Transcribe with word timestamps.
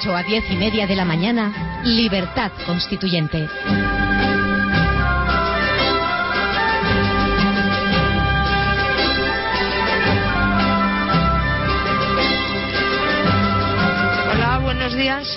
8 0.00 0.16
a 0.16 0.22
10 0.22 0.50
y 0.50 0.56
media 0.56 0.86
de 0.86 0.96
la 0.96 1.04
mañana, 1.04 1.80
Libertad 1.84 2.50
Constituyente. 2.66 3.48
Hola, 14.32 14.58
buenos 14.62 14.94
días. 14.94 15.28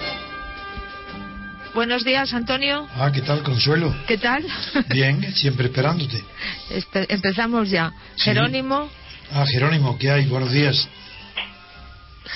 Buenos 1.74 2.04
días, 2.04 2.34
Antonio. 2.34 2.88
Ah, 2.96 3.12
¿qué 3.14 3.22
tal, 3.22 3.44
Consuelo? 3.44 3.94
¿Qué 4.08 4.18
tal? 4.18 4.46
Bien, 4.90 5.34
siempre 5.36 5.68
esperándote. 5.68 6.24
Espe- 6.72 7.06
empezamos 7.10 7.70
ya. 7.70 7.92
Sí. 8.16 8.24
Jerónimo. 8.26 8.90
Ah, 9.32 9.46
Jerónimo, 9.48 9.98
¿qué 9.98 10.12
hay? 10.12 10.26
Buenos 10.26 10.52
días. 10.52 10.88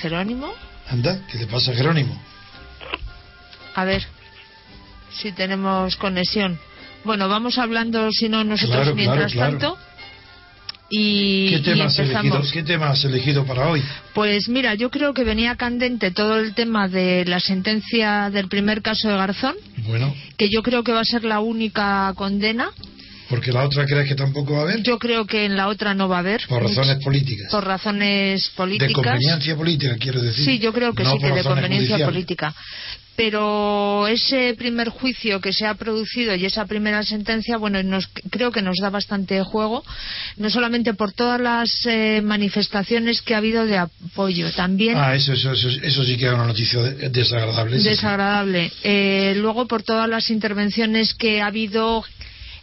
Jerónimo. 0.01 0.53
Anda, 0.91 1.21
¿qué 1.31 1.37
le 1.37 1.47
pasa 1.47 1.71
a 1.71 1.73
Jerónimo? 1.73 2.21
A 3.75 3.85
ver 3.85 4.03
si 5.09 5.31
tenemos 5.31 5.95
conexión. 5.95 6.59
Bueno, 7.05 7.29
vamos 7.29 7.57
hablando, 7.57 8.11
si 8.11 8.27
no, 8.27 8.43
nosotros 8.43 8.75
Claro, 8.75 8.95
mientras 8.95 9.31
claro. 9.31 9.57
tanto. 9.57 9.77
Y, 10.89 11.49
¿Qué 11.49 11.55
y 11.55 11.61
tema, 11.61 11.85
has 11.85 11.97
elegido. 11.97 12.41
¿Qué 12.51 12.63
tema 12.63 12.89
has 12.89 13.05
elegido 13.05 13.45
para 13.45 13.69
hoy? 13.69 13.81
Pues 14.13 14.49
mira, 14.49 14.75
yo 14.75 14.91
creo 14.91 15.13
que 15.13 15.23
venía 15.23 15.55
candente 15.55 16.11
todo 16.11 16.37
el 16.37 16.53
tema 16.53 16.89
de 16.89 17.23
la 17.23 17.39
sentencia 17.39 18.29
del 18.29 18.49
primer 18.49 18.81
caso 18.81 19.07
de 19.07 19.15
Garzón, 19.15 19.55
Bueno, 19.87 20.13
que 20.37 20.49
yo 20.49 20.61
creo 20.61 20.83
que 20.83 20.91
va 20.91 20.99
a 20.99 21.05
ser 21.05 21.23
la 21.23 21.39
única 21.39 22.11
condena. 22.17 22.69
Porque 23.31 23.51
la 23.51 23.63
otra 23.63 23.85
crees 23.85 24.07
que 24.07 24.13
tampoco 24.15 24.53
va 24.53 24.59
a 24.59 24.61
haber, 24.63 24.83
Yo 24.83 24.99
creo 24.99 25.25
que 25.25 25.45
en 25.45 25.55
la 25.57 25.67
otra 25.69 25.95
no 25.95 26.07
va 26.07 26.17
a 26.17 26.19
haber. 26.19 26.41
por 26.47 26.61
razones 26.61 26.97
políticas. 27.03 27.49
Por 27.49 27.63
razones 27.65 28.49
políticas. 28.55 28.89
De 28.89 28.93
conveniencia 28.93 29.55
política, 29.55 29.95
quiero 29.99 30.21
decir. 30.21 30.45
Sí, 30.45 30.59
yo 30.59 30.71
creo 30.71 30.93
que 30.93 31.03
no 31.03 31.13
sí, 31.13 31.17
que 31.19 31.31
de 31.31 31.41
conveniencia 31.43 31.95
judiciales. 31.95 32.05
política. 32.05 32.53
Pero 33.15 34.07
ese 34.07 34.55
primer 34.57 34.89
juicio 34.89 35.41
que 35.41 35.53
se 35.53 35.65
ha 35.67 35.75
producido 35.75 36.33
y 36.33 36.45
esa 36.45 36.65
primera 36.65 37.03
sentencia, 37.03 37.57
bueno, 37.57 37.83
nos, 37.83 38.07
creo 38.31 38.51
que 38.51 38.61
nos 38.61 38.77
da 38.81 38.89
bastante 38.89 39.43
juego, 39.43 39.83
no 40.37 40.49
solamente 40.49 40.93
por 40.93 41.11
todas 41.13 41.39
las 41.39 41.85
eh, 41.85 42.21
manifestaciones 42.23 43.21
que 43.21 43.35
ha 43.35 43.37
habido 43.37 43.65
de 43.65 43.77
apoyo, 43.77 44.49
también 44.53 44.97
Ah, 44.97 45.13
eso, 45.13 45.33
eso, 45.33 45.51
eso, 45.51 45.69
eso 45.69 46.03
sí 46.03 46.17
que 46.17 46.25
es 46.27 46.33
una 46.33 46.47
noticia 46.47 46.81
de- 46.81 47.09
desagradable. 47.09 47.75
eso 47.75 47.83
sí. 47.83 47.89
desagradable. 47.89 48.71
Eh, 48.83 49.33
luego 49.37 49.67
por 49.67 49.83
todas 49.83 50.09
las 50.09 50.31
intervenciones 50.31 51.13
que 51.13 51.41
ha 51.41 51.47
habido 51.47 52.03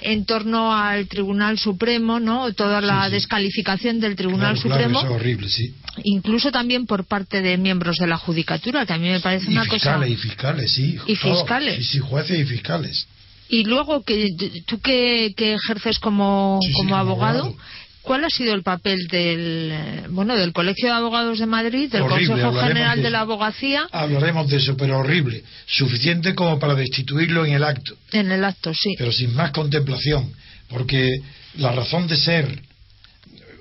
en 0.00 0.24
torno 0.24 0.74
al 0.74 1.08
Tribunal 1.08 1.58
Supremo, 1.58 2.20
¿no? 2.20 2.52
Toda 2.52 2.80
la 2.80 3.06
sí. 3.06 3.12
descalificación 3.12 4.00
del 4.00 4.16
Tribunal 4.16 4.54
Claro, 4.54 4.62
claro, 4.62 4.82
Supremo 4.84 4.98
eso 5.00 5.08
es 5.08 5.20
horrible, 5.20 5.48
sí. 5.48 5.74
incluso 6.04 6.52
también 6.52 6.86
por 6.86 7.04
parte 7.04 7.42
de 7.42 7.56
miembros 7.58 7.96
de 7.96 8.06
la 8.06 8.16
judicatura, 8.18 8.86
que 8.86 8.92
a 8.92 8.98
mí 8.98 9.08
me 9.08 9.20
parece 9.20 9.50
Y 9.50 9.54
una 9.54 9.66
cosa. 9.66 9.74
fiscales, 9.76 10.10
y 10.10 10.16
fiscales, 10.16 10.72
sí. 10.72 10.98
Y 11.06 11.16
todo. 11.16 11.34
fiscales. 11.34 11.88
Sí, 11.88 11.98
jueces 11.98 12.38
y 12.38 12.44
fiscales. 12.44 13.06
Y 13.50 13.64
luego, 13.64 14.02
que 14.02 14.28
tú 14.66 14.78
que, 14.80 15.32
que 15.36 15.54
ejerces 15.54 15.98
como, 15.98 16.58
como 16.60 16.76
como 16.76 16.96
abogado, 16.96 17.38
abogado. 17.44 17.56
¿Cuál 18.02 18.24
ha 18.24 18.30
sido 18.30 18.54
el 18.54 18.62
papel 18.62 19.06
del 19.08 19.70
eh, 19.72 20.04
bueno 20.08 20.36
del 20.36 20.52
Colegio 20.52 20.88
de 20.88 20.94
Abogados 20.94 21.38
de 21.38 21.46
Madrid, 21.46 21.90
del 21.90 22.02
Horrible, 22.02 22.28
Consejo 22.28 22.52
General 22.60 22.96
de 22.96 23.02
de 23.02 23.10
la. 23.10 23.20
Abogacía, 23.20 23.86
Hablaremos 23.90 24.48
de 24.48 24.56
eso, 24.56 24.76
pero 24.76 24.98
horrible. 24.98 25.42
Suficiente 25.66 26.34
como 26.34 26.58
para 26.58 26.74
destituirlo 26.74 27.44
en 27.44 27.54
el 27.54 27.64
acto. 27.64 27.96
en 28.12 28.32
el 28.32 28.44
acto? 28.44 28.72
Sí. 28.72 28.94
pero 28.96 29.12
sin 29.12 29.34
más 29.34 29.50
contemplación, 29.50 30.32
porque 30.68 31.20
la 31.56 31.72
razón 31.72 32.06
de 32.06 32.16
ser 32.16 32.62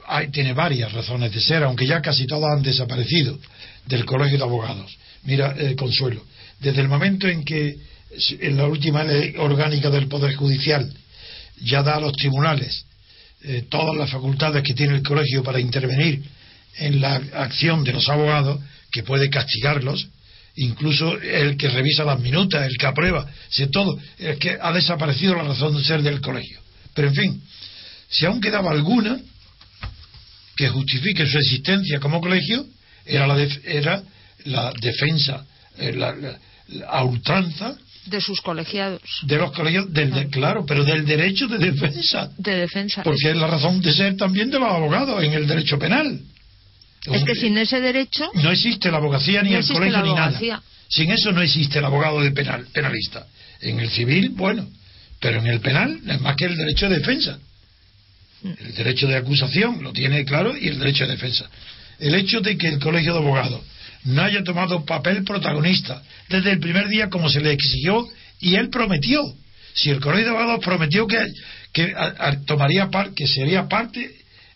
hay, 0.08 0.30
tiene 0.30 0.54
varias 0.54 0.92
razones 0.94 1.34
de 1.34 1.42
ser, 1.42 1.64
aunque 1.64 1.86
ya 1.86 2.02
casi 2.02 2.26
todas 2.26 2.56
han 2.56 2.64
desaparecido 2.64 3.38
del 3.86 4.06
Colegio 4.06 4.38
de 4.38 4.44
Abogados. 4.44 4.98
Mira, 5.24 5.56
eh, 5.58 5.76
Consuelo, 5.76 6.24
desde 6.60 6.82
el 6.82 6.88
momento 6.88 7.28
en 7.28 7.44
que 7.44 7.76
en 8.40 8.58
la 8.58 8.68
última 8.68 9.04
ley 9.04 9.36
orgánica 9.38 9.90
del 9.90 10.08
Poder 10.08 10.36
Judicial 10.36 10.92
ya 11.62 11.84
da 11.84 11.96
a 11.96 12.00
los 12.00 12.14
tribunales 12.14 12.87
eh, 13.44 13.66
todas 13.70 13.96
las 13.98 14.10
facultades 14.10 14.64
que 14.64 14.74
tiene 14.74 14.96
el 14.96 15.04
colegio 15.04 15.44
para 15.44 15.60
intervenir 15.60 16.24
en 16.78 17.02
la 17.02 17.16
acción 17.34 17.84
de 17.84 17.94
los 17.94 18.08
abogados, 18.10 18.60
que 18.92 19.04
puede 19.04 19.30
castigarlos, 19.30 20.08
incluso 20.56 21.20
el 21.20 21.58
que 21.58 21.70
revisa 21.70 22.04
las 22.04 22.20
minutas, 22.20 22.66
el 22.66 22.78
que 22.78 22.86
aprueba, 22.86 23.28
si 23.50 23.68
todo, 23.68 24.00
es 24.18 24.38
que 24.38 24.58
ha 24.62 24.72
desaparecido 24.72 25.36
la 25.36 25.44
razón 25.44 25.76
de 25.76 25.84
ser 25.84 26.02
del 26.02 26.22
colegio. 26.22 26.60
Pero 26.94 27.10
en 27.10 27.16
fin, 27.16 27.42
si 28.10 28.26
aún 28.26 28.42
quedaba 28.42 28.72
alguna 28.72 29.20
que 30.56 30.70
justifique 30.70 31.26
su 31.28 31.38
existencia 31.38 32.00
como 32.00 32.20
colegio, 32.22 32.66
era 33.06 33.28
la, 33.28 33.36
def- 33.36 33.62
era 33.66 34.02
la 34.46 34.72
defensa, 34.82 35.46
eh, 35.78 35.94
la- 35.94 36.16
la- 36.16 36.40
la- 36.70 36.88
a 36.88 37.04
ultranza 37.04 37.76
de 38.10 38.22
sus 38.22 38.42
colegiados 38.42 39.02
de 39.24 39.38
los 39.38 39.52
del, 39.94 40.12
de- 40.12 40.28
claro, 40.30 40.66
pero 40.66 40.84
del 40.84 41.06
derecho 41.06 41.48
de 41.48 41.58
defensa, 41.58 42.30
de 42.38 42.56
defensa. 42.56 43.04
porque 43.04 43.32
es 43.32 43.36
la 43.38 43.48
razón 43.48 43.82
de 43.82 43.94
ser 43.94 44.16
también 44.18 44.50
de 44.50 44.60
los 44.60 44.70
abogados 44.70 45.24
en 45.24 45.34
el 45.34 45.48
derecho 45.48 45.78
penal. 45.78 46.20
es 47.06 47.24
que 47.24 47.36
sin 47.36 47.58
ese 47.58 47.80
derecho 47.80 48.30
No 48.34 48.52
existe 48.52 48.92
la 48.92 48.98
abogacía 48.98 49.42
ni 49.44 49.52
No 49.52 49.58
el 49.60 49.68
colegio 49.68 50.02
ni 50.04 50.14
nada. 50.14 50.62
Sin 50.90 51.12
eso 51.12 51.32
no 51.32 51.42
existe 51.42 51.80
el 51.80 51.86
abogado 51.86 52.22
de 52.22 52.32
penal, 52.32 52.66
penalista. 52.72 53.28
En 53.62 53.80
el 53.80 53.90
civil, 53.90 54.30
bueno, 54.30 54.68
pero 55.20 55.40
en 55.40 55.48
el 55.48 55.60
penal 55.60 56.00
no 56.04 56.14
es 56.14 56.22
más 56.22 56.36
que 56.36 56.46
el 56.46 56.56
derecho 56.56 56.88
de 56.88 57.00
defensa. 57.00 57.40
El 58.44 58.74
derecho 58.76 59.08
de 59.08 59.16
acusación 59.16 59.82
lo 59.84 59.92
tiene 59.92 60.24
claro 60.24 60.56
y 60.56 60.68
el 60.68 60.80
derecho 60.80 61.06
de 61.06 61.12
defensa. 61.14 61.50
El 62.00 62.14
hecho 62.16 62.40
de 62.40 62.56
que 62.58 62.68
el 62.68 62.80
colegio 62.80 63.14
de 63.14 63.20
abogados 63.20 63.62
no 64.08 64.22
haya 64.24 64.44
tomado 64.44 64.86
papel 64.86 65.24
protagonista 65.24 66.02
desde 66.30 66.52
el 66.52 66.60
primer 66.60 66.88
día 66.88 67.10
como 67.10 67.30
se 67.30 67.40
le 67.42 67.52
exigió 67.52 68.08
y 68.40 68.56
él 68.56 68.70
prometió. 68.70 69.22
Si 69.74 69.90
el 69.90 70.00
colegio 70.00 70.26
de 70.32 70.38
abogados 70.38 70.64
prometió 70.64 71.06
que, 71.08 71.18
que 71.74 71.94
tomaría 72.46 72.90
par- 72.90 73.14
que 73.14 73.28
sería 73.28 73.68
parte 73.68 74.12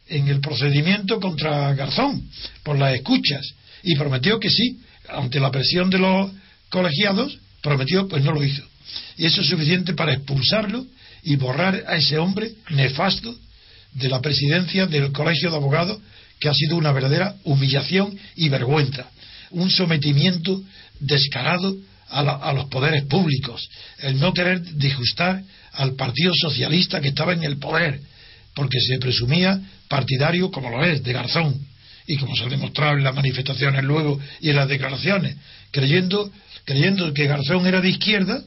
en 0.07 0.28
el 0.28 0.40
procedimiento 0.41 1.19
contra 1.19 1.73
Garzón 1.73 2.28
por 2.63 2.78
las 2.78 2.95
escuchas 2.95 3.53
y 3.84 3.95
prometió 3.95 4.40
que 4.40 4.50
sí, 4.50 4.79
ante 5.09 5.40
la 5.40 5.51
presión 5.51 5.90
de 5.90 6.00
los 6.00 6.31
colegiados, 6.69 7.38
prometió, 7.61 8.07
pues 8.07 8.23
no 8.23 8.31
lo 8.31 8.44
hizo. 8.44 8.63
Y 9.17 9.25
eso 9.25 9.41
es 9.41 9.47
suficiente 9.47 9.94
para 9.94 10.13
expulsarlo 10.13 10.85
y 11.23 11.35
borrar 11.35 11.84
a 11.88 11.95
ese 11.97 12.17
hombre 12.17 12.51
nefasto 12.69 13.35
de 13.94 14.09
la 14.09 14.22
presidencia 14.22 14.88
del 14.88 15.11
Colegio 15.11 15.51
de 15.51 15.57
Abogados, 15.57 16.00
que 16.40 16.50
ha 16.50 16.53
sido 16.53 16.78
una 16.78 16.91
verdadera 16.91 17.35
humillación 17.44 18.17
y 18.35 18.50
vergüenza, 18.50 19.09
un 19.51 19.69
sometimiento 19.69 20.62
descarado 21.00 21.75
a, 22.09 22.23
la- 22.23 22.35
a 22.35 22.53
los 22.53 22.66
poderes 22.66 23.03
públicos, 23.06 23.69
el 24.00 24.19
no 24.19 24.34
querer 24.34 24.62
disgustar 24.75 25.41
al 25.73 25.95
Partido 25.95 26.34
Socialista 26.35 27.00
que 27.01 27.09
estaba 27.09 27.34
en 27.34 27.44
el 27.44 27.57
poder, 27.57 28.00
porque 28.53 28.79
se 28.81 28.97
presumía 29.00 29.59
partidario, 29.88 30.51
como 30.51 30.69
lo 30.69 30.84
es, 30.84 31.03
de 31.03 31.13
Garzón, 31.13 31.56
y 32.07 32.17
como 32.17 32.35
se 32.35 32.44
ha 32.44 32.50
demostrado 32.50 32.97
en 32.97 33.03
las 33.03 33.16
manifestaciones 33.16 33.84
luego 33.84 34.19
y 34.41 34.50
en 34.50 34.56
las 34.57 34.67
declaraciones, 34.67 35.35
creyendo, 35.72 36.29
creyendo 36.66 37.13
que 37.13 37.28
Garzón 37.28 37.66
era 37.66 37.79
de 37.79 37.90
izquierda, 37.90 38.44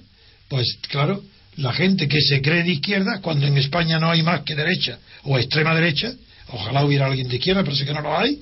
pues 0.48 0.76
claro, 0.88 1.22
la 1.56 1.72
gente 1.72 2.08
que 2.08 2.20
se 2.20 2.42
cree 2.42 2.64
de 2.64 2.72
izquierda, 2.72 3.20
cuando 3.22 3.46
en 3.46 3.56
España 3.56 3.98
no 3.98 4.10
hay 4.10 4.22
más 4.22 4.42
que 4.42 4.54
derecha 4.54 4.98
o 5.22 5.38
extrema 5.38 5.74
derecha, 5.74 6.12
ojalá 6.48 6.84
hubiera 6.84 7.06
alguien 7.06 7.28
de 7.28 7.36
izquierda, 7.36 7.62
pero 7.64 7.76
sé 7.76 7.86
que 7.86 7.94
no 7.94 8.02
lo 8.02 8.18
hay, 8.18 8.40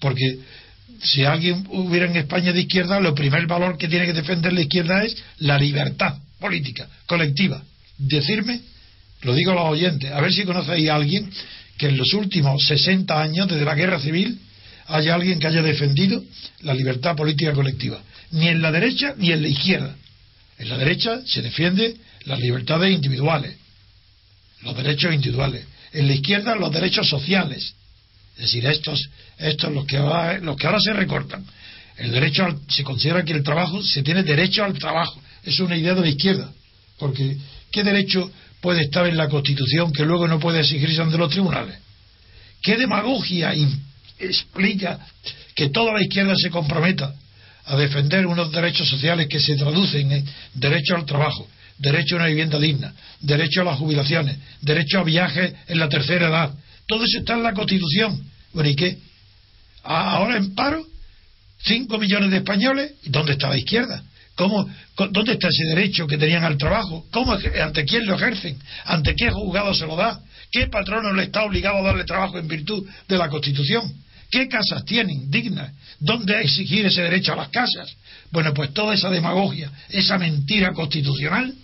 porque 0.00 0.38
si 1.02 1.24
alguien 1.24 1.66
hubiera 1.70 2.06
en 2.06 2.16
España 2.16 2.52
de 2.52 2.60
izquierda, 2.60 3.00
lo 3.00 3.14
primer 3.14 3.46
valor 3.46 3.76
que 3.76 3.88
tiene 3.88 4.06
que 4.06 4.12
defender 4.12 4.52
la 4.52 4.62
izquierda 4.62 5.02
es 5.04 5.16
la 5.38 5.58
libertad 5.58 6.18
política, 6.40 6.88
colectiva. 7.06 7.62
Decirme, 7.98 8.60
lo 9.22 9.34
digo 9.34 9.52
a 9.52 9.54
los 9.54 9.64
oyentes, 9.64 10.10
a 10.12 10.20
ver 10.20 10.32
si 10.32 10.44
conocéis 10.44 10.88
a 10.88 10.96
alguien 10.96 11.30
que 11.78 11.88
en 11.88 11.96
los 11.96 12.12
últimos 12.14 12.64
60 12.66 13.20
años, 13.20 13.48
desde 13.48 13.64
la 13.64 13.74
guerra 13.74 13.98
civil, 13.98 14.38
haya 14.86 15.14
alguien 15.14 15.38
que 15.38 15.46
haya 15.46 15.62
defendido 15.62 16.22
la 16.60 16.74
libertad 16.74 17.16
política 17.16 17.52
colectiva. 17.52 18.02
Ni 18.32 18.48
en 18.48 18.62
la 18.62 18.70
derecha 18.70 19.14
ni 19.16 19.32
en 19.32 19.42
la 19.42 19.48
izquierda. 19.48 19.94
En 20.58 20.68
la 20.68 20.78
derecha 20.78 21.20
se 21.26 21.42
defiende 21.42 21.96
las 22.24 22.38
libertades 22.40 22.94
individuales, 22.94 23.56
los 24.62 24.76
derechos 24.76 25.14
individuales. 25.14 25.64
En 25.92 26.06
la 26.06 26.14
izquierda 26.14 26.54
los 26.54 26.72
derechos 26.72 27.08
sociales. 27.08 27.74
Es 28.36 28.42
decir, 28.42 28.66
estos, 28.66 29.08
estos 29.38 29.72
los 29.72 29.86
que 29.86 29.96
ahora, 29.96 30.38
los 30.38 30.56
que 30.56 30.66
ahora 30.66 30.80
se 30.80 30.92
recortan. 30.92 31.44
El 31.96 32.10
derecho 32.10 32.44
al- 32.44 32.58
se 32.68 32.82
considera 32.82 33.24
que 33.24 33.32
el 33.32 33.42
trabajo 33.44 33.82
se 33.82 34.02
tiene 34.02 34.22
derecho 34.24 34.64
al 34.64 34.76
trabajo. 34.78 35.20
Es 35.44 35.60
una 35.60 35.76
idea 35.76 35.94
de 35.94 36.00
la 36.00 36.08
izquierda. 36.08 36.50
Porque 36.98 37.36
¿qué 37.70 37.84
derecho 37.84 38.30
puede 38.60 38.82
estar 38.82 39.06
en 39.06 39.16
la 39.16 39.28
Constitución 39.28 39.92
que 39.92 40.04
luego 40.04 40.26
no 40.26 40.40
puede 40.40 40.60
exigirse 40.60 41.00
ante 41.00 41.18
los 41.18 41.30
tribunales? 41.30 41.76
¿Qué 42.62 42.76
demagogia 42.76 43.52
explica 44.18 44.98
que 45.54 45.68
toda 45.68 45.92
la 45.92 46.02
izquierda 46.02 46.34
se 46.36 46.50
comprometa 46.50 47.14
a 47.66 47.76
defender 47.76 48.26
unos 48.26 48.50
derechos 48.52 48.88
sociales 48.88 49.28
que 49.28 49.40
se 49.40 49.56
traducen 49.56 50.10
en 50.12 50.24
derecho 50.54 50.96
al 50.96 51.04
trabajo, 51.06 51.48
derecho 51.78 52.16
a 52.16 52.18
una 52.18 52.26
vivienda 52.28 52.58
digna, 52.58 52.92
derecho 53.20 53.60
a 53.62 53.64
las 53.64 53.78
jubilaciones, 53.78 54.36
derecho 54.60 54.98
a 55.00 55.04
viajes 55.04 55.54
en 55.68 55.78
la 55.78 55.88
tercera 55.88 56.28
edad? 56.28 56.54
Todo 56.86 57.04
eso 57.04 57.18
está 57.18 57.34
en 57.34 57.42
la 57.42 57.54
Constitución. 57.54 58.22
Bueno, 58.52 58.68
¿y 58.70 58.76
qué? 58.76 58.98
Ahora 59.82 60.36
en 60.36 60.54
paro 60.54 60.84
5 61.64 61.98
millones 61.98 62.30
de 62.30 62.38
españoles, 62.38 62.92
¿dónde 63.04 63.32
está 63.32 63.48
la 63.48 63.58
izquierda? 63.58 64.02
¿Cómo, 64.34 64.68
¿Dónde 64.96 65.32
está 65.32 65.48
ese 65.48 65.64
derecho 65.64 66.06
que 66.06 66.18
tenían 66.18 66.44
al 66.44 66.58
trabajo? 66.58 67.06
¿Cómo, 67.10 67.32
¿Ante 67.32 67.84
quién 67.84 68.04
lo 68.06 68.16
ejercen? 68.16 68.58
¿Ante 68.84 69.14
qué 69.14 69.30
juzgado 69.30 69.74
se 69.74 69.86
lo 69.86 69.96
da? 69.96 70.20
¿Qué 70.50 70.66
patrono 70.66 71.12
le 71.12 71.24
está 71.24 71.44
obligado 71.44 71.78
a 71.78 71.82
darle 71.82 72.04
trabajo 72.04 72.38
en 72.38 72.48
virtud 72.48 72.86
de 73.08 73.18
la 73.18 73.28
Constitución? 73.28 73.92
¿Qué 74.30 74.48
casas 74.48 74.84
tienen 74.84 75.30
dignas? 75.30 75.72
¿Dónde 76.00 76.40
exigir 76.40 76.84
ese 76.86 77.02
derecho 77.02 77.32
a 77.32 77.36
las 77.36 77.48
casas? 77.50 77.94
Bueno, 78.32 78.52
pues 78.52 78.74
toda 78.74 78.94
esa 78.94 79.10
demagogia, 79.10 79.70
esa 79.88 80.18
mentira 80.18 80.72
constitucional 80.72 81.54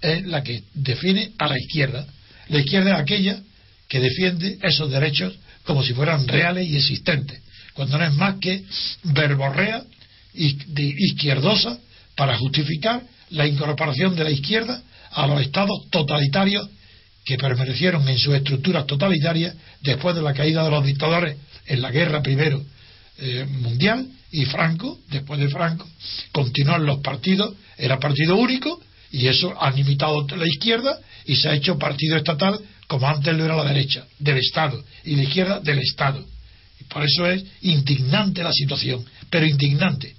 es 0.00 0.26
la 0.26 0.42
que 0.42 0.64
define 0.74 1.30
a 1.38 1.48
la 1.48 1.58
izquierda. 1.58 2.04
La 2.48 2.58
izquierda 2.58 2.94
es 2.94 3.00
aquella 3.00 3.38
que 3.88 4.00
defiende 4.00 4.58
esos 4.62 4.90
derechos 4.90 5.34
como 5.64 5.82
si 5.82 5.94
fueran 5.94 6.26
reales 6.28 6.68
y 6.68 6.76
existentes, 6.76 7.40
cuando 7.72 7.98
no 7.98 8.04
es 8.04 8.14
más 8.14 8.36
que 8.40 8.64
verborrea 9.04 9.82
izquierdosa 10.34 11.78
para 12.16 12.36
justificar 12.36 13.02
la 13.30 13.46
incorporación 13.46 14.14
de 14.14 14.24
la 14.24 14.30
izquierda 14.30 14.82
a 15.10 15.26
los 15.26 15.40
estados 15.40 15.88
totalitarios 15.90 16.68
que 17.24 17.38
permanecieron 17.38 18.06
en 18.08 18.18
sus 18.18 18.34
estructuras 18.34 18.86
totalitarias 18.86 19.54
después 19.80 20.14
de 20.14 20.22
la 20.22 20.34
caída 20.34 20.64
de 20.64 20.70
los 20.70 20.84
dictadores 20.84 21.36
en 21.66 21.80
la 21.80 21.90
guerra 21.90 22.22
primero 22.22 22.62
eh, 23.18 23.46
mundial 23.48 24.06
y 24.32 24.44
Franco, 24.44 24.98
después 25.08 25.38
de 25.38 25.48
Franco, 25.48 25.88
continuaron 26.32 26.86
los 26.86 26.98
partidos, 26.98 27.54
era 27.78 27.98
partido 27.98 28.36
único 28.36 28.80
y 29.12 29.28
eso 29.28 29.54
ha 29.60 29.70
limitado 29.70 30.26
la 30.36 30.46
izquierda 30.46 30.98
y 31.24 31.36
se 31.36 31.48
ha 31.48 31.54
hecho 31.54 31.78
partido 31.78 32.16
estatal 32.16 32.58
como 32.86 33.08
antes 33.08 33.34
lo 33.34 33.44
era 33.44 33.56
la 33.56 33.64
derecha, 33.64 34.06
del 34.18 34.38
Estado, 34.38 34.82
y 35.04 35.16
la 35.16 35.22
izquierda 35.22 35.60
del 35.60 35.78
Estado. 35.78 36.24
Y 36.80 36.84
por 36.84 37.04
eso 37.04 37.26
es 37.26 37.44
indignante 37.62 38.42
la 38.42 38.52
situación, 38.52 39.04
pero 39.30 39.46
indignante. 39.46 40.14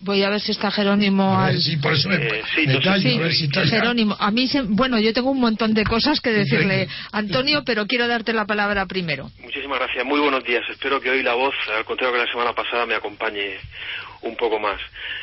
Voy 0.00 0.22
a 0.22 0.28
ver 0.28 0.40
si 0.40 0.52
está 0.52 0.70
Jerónimo. 0.70 1.38
A 1.38 1.54
sí, 1.54 1.78
por 1.78 1.94
eso 1.94 2.10
me, 2.10 2.16
eh, 2.16 2.42
a 2.84 3.18
ver 3.18 3.32
si 3.32 3.44
está 3.44 3.64
Jerónimo, 3.64 4.14
a 4.18 4.30
mí, 4.30 4.46
bueno, 4.68 4.98
yo 4.98 5.14
tengo 5.14 5.30
un 5.30 5.40
montón 5.40 5.72
de 5.72 5.84
cosas 5.84 6.20
que 6.20 6.30
decirle, 6.30 6.86
Antonio, 7.12 7.62
pero 7.64 7.86
quiero 7.86 8.06
darte 8.06 8.34
la 8.34 8.44
palabra 8.44 8.84
primero. 8.84 9.30
Muchísimas 9.42 9.78
gracias. 9.78 10.04
Muy 10.04 10.20
buenos 10.20 10.44
días. 10.44 10.62
Espero 10.70 11.00
que 11.00 11.08
hoy 11.08 11.22
la 11.22 11.32
voz, 11.32 11.54
al 11.74 11.86
contrario 11.86 12.12
que 12.12 12.26
la 12.26 12.30
semana 12.30 12.52
pasada, 12.52 12.84
me 12.84 12.94
acompañe 12.94 13.56
un 14.20 14.36
poco 14.36 14.58
más. 14.58 14.78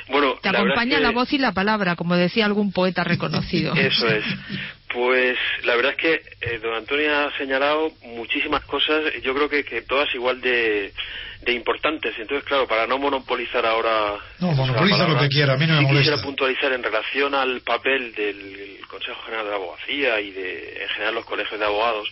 Bueno, 0.10 0.36
te 0.42 0.50
acompaña 0.50 1.00
la 1.00 1.12
voz 1.12 1.32
y 1.34 1.38
la 1.38 1.52
palabra, 1.52 1.96
como 1.96 2.16
decía 2.16 2.46
algún 2.46 2.72
poeta 2.72 3.04
reconocido. 3.04 3.76
Eso 3.76 4.08
es. 4.08 4.26
Pues 4.94 5.38
la 5.64 5.76
verdad 5.76 5.92
es 5.92 5.98
que 5.98 6.22
eh, 6.42 6.60
don 6.60 6.74
Antonio 6.74 7.14
ha 7.14 7.38
señalado 7.38 7.92
muchísimas 8.04 8.64
cosas, 8.66 9.04
yo 9.22 9.34
creo 9.36 9.50
que, 9.50 9.64
que 9.66 9.82
todas 9.82 10.14
igual 10.16 10.40
de, 10.40 10.94
de 11.42 11.54
importantes. 11.54 12.14
Entonces, 12.18 12.46
claro, 12.48 12.68
para 12.68 12.88
no 12.88 12.98
monopolizar 12.98 13.66
ahora. 13.66 14.18
No, 14.40 14.52
monopoliza 14.54 15.08
lo 15.08 15.20
que 15.20 15.28
quiera, 15.28 15.54
a 15.54 15.58
mí 15.58 15.68
no 15.68 15.76
me 15.76 15.82
molesta. 15.82 16.00
quisiera 16.00 16.22
puntualizar 16.24 16.72
en 16.74 16.84
relación 16.84 17.36
al 17.36 17.62
papel 17.62 18.14
del 18.14 18.80
Consejo 18.88 19.22
General 19.24 19.46
de 19.46 19.52
la 19.52 19.58
Abogacía 19.58 20.22
y 20.22 20.32
de, 20.32 20.84
en 20.84 20.90
general, 20.90 21.16
los 21.16 21.26
colegios 21.26 21.60
de 21.60 21.66
abogados. 21.66 22.10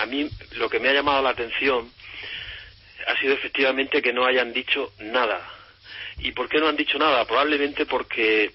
A 0.00 0.06
mí 0.06 0.28
lo 0.52 0.68
que 0.68 0.80
me 0.80 0.88
ha 0.88 0.94
llamado 0.94 1.22
la 1.22 1.30
atención 1.30 1.90
ha 3.06 3.20
sido 3.20 3.34
efectivamente 3.34 4.02
que 4.02 4.12
no 4.12 4.26
hayan 4.26 4.52
dicho 4.52 4.92
nada. 4.98 5.40
¿Y 6.18 6.32
por 6.32 6.48
qué 6.48 6.58
no 6.58 6.68
han 6.68 6.76
dicho 6.76 6.98
nada? 6.98 7.24
Probablemente 7.26 7.86
porque 7.86 8.50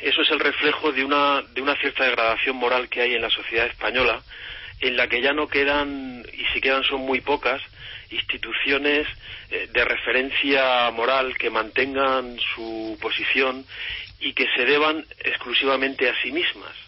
eso 0.00 0.22
es 0.22 0.30
el 0.30 0.40
reflejo 0.40 0.92
de 0.92 1.04
una, 1.04 1.42
de 1.42 1.62
una 1.62 1.76
cierta 1.76 2.04
degradación 2.04 2.56
moral 2.56 2.88
que 2.88 3.02
hay 3.02 3.14
en 3.14 3.22
la 3.22 3.30
sociedad 3.30 3.66
española, 3.66 4.22
en 4.80 4.96
la 4.96 5.08
que 5.08 5.20
ya 5.20 5.32
no 5.32 5.48
quedan, 5.48 6.24
y 6.32 6.44
si 6.52 6.60
quedan 6.60 6.84
son 6.84 7.02
muy 7.02 7.20
pocas, 7.20 7.62
instituciones 8.10 9.06
eh, 9.50 9.68
de 9.72 9.84
referencia 9.84 10.90
moral 10.90 11.36
que 11.36 11.50
mantengan 11.50 12.38
su 12.54 12.98
posición 13.00 13.64
y 14.20 14.32
que 14.32 14.46
se 14.56 14.64
deban 14.64 15.04
exclusivamente 15.20 16.08
a 16.08 16.14
sí 16.22 16.32
mismas. 16.32 16.83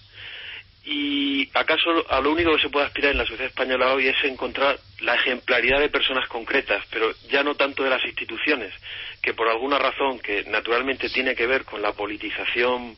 Y 0.88 1.50
acaso 1.53 2.06
a 2.09 2.21
lo 2.21 2.31
único 2.31 2.55
que 2.55 2.62
se 2.62 2.69
puede 2.69 2.87
aspirar 2.87 3.11
en 3.11 3.19
la 3.19 3.27
sociedad 3.27 3.49
española 3.49 3.93
hoy 3.93 4.06
es 4.06 4.23
encontrar 4.23 4.79
la 5.00 5.17
ejemplaridad 5.17 5.81
de 5.81 5.88
personas 5.88 6.29
concretas, 6.29 6.85
pero 6.93 7.11
ya 7.29 7.43
no 7.43 7.56
tanto 7.56 7.83
de 7.83 7.91
las 7.91 8.05
instituciones, 8.05 8.73
que 9.21 9.35
por 9.35 9.49
alguna 9.49 9.81
razón 9.81 10.21
que 10.21 10.44
naturalmente 10.44 11.09
tiene 11.09 11.35
que 11.35 11.49
ver 11.49 11.65
con 11.65 11.83
la 11.83 11.93
politización 11.93 12.97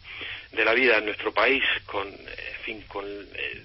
de 0.53 0.65
la 0.67 0.75
vida 0.75 0.99
en 0.99 1.07
nuestro 1.07 1.33
país, 1.33 1.65
con, 1.87 2.07
en 2.09 2.63
fin, 2.63 2.85
con 2.89 3.07
eh, 3.07 3.65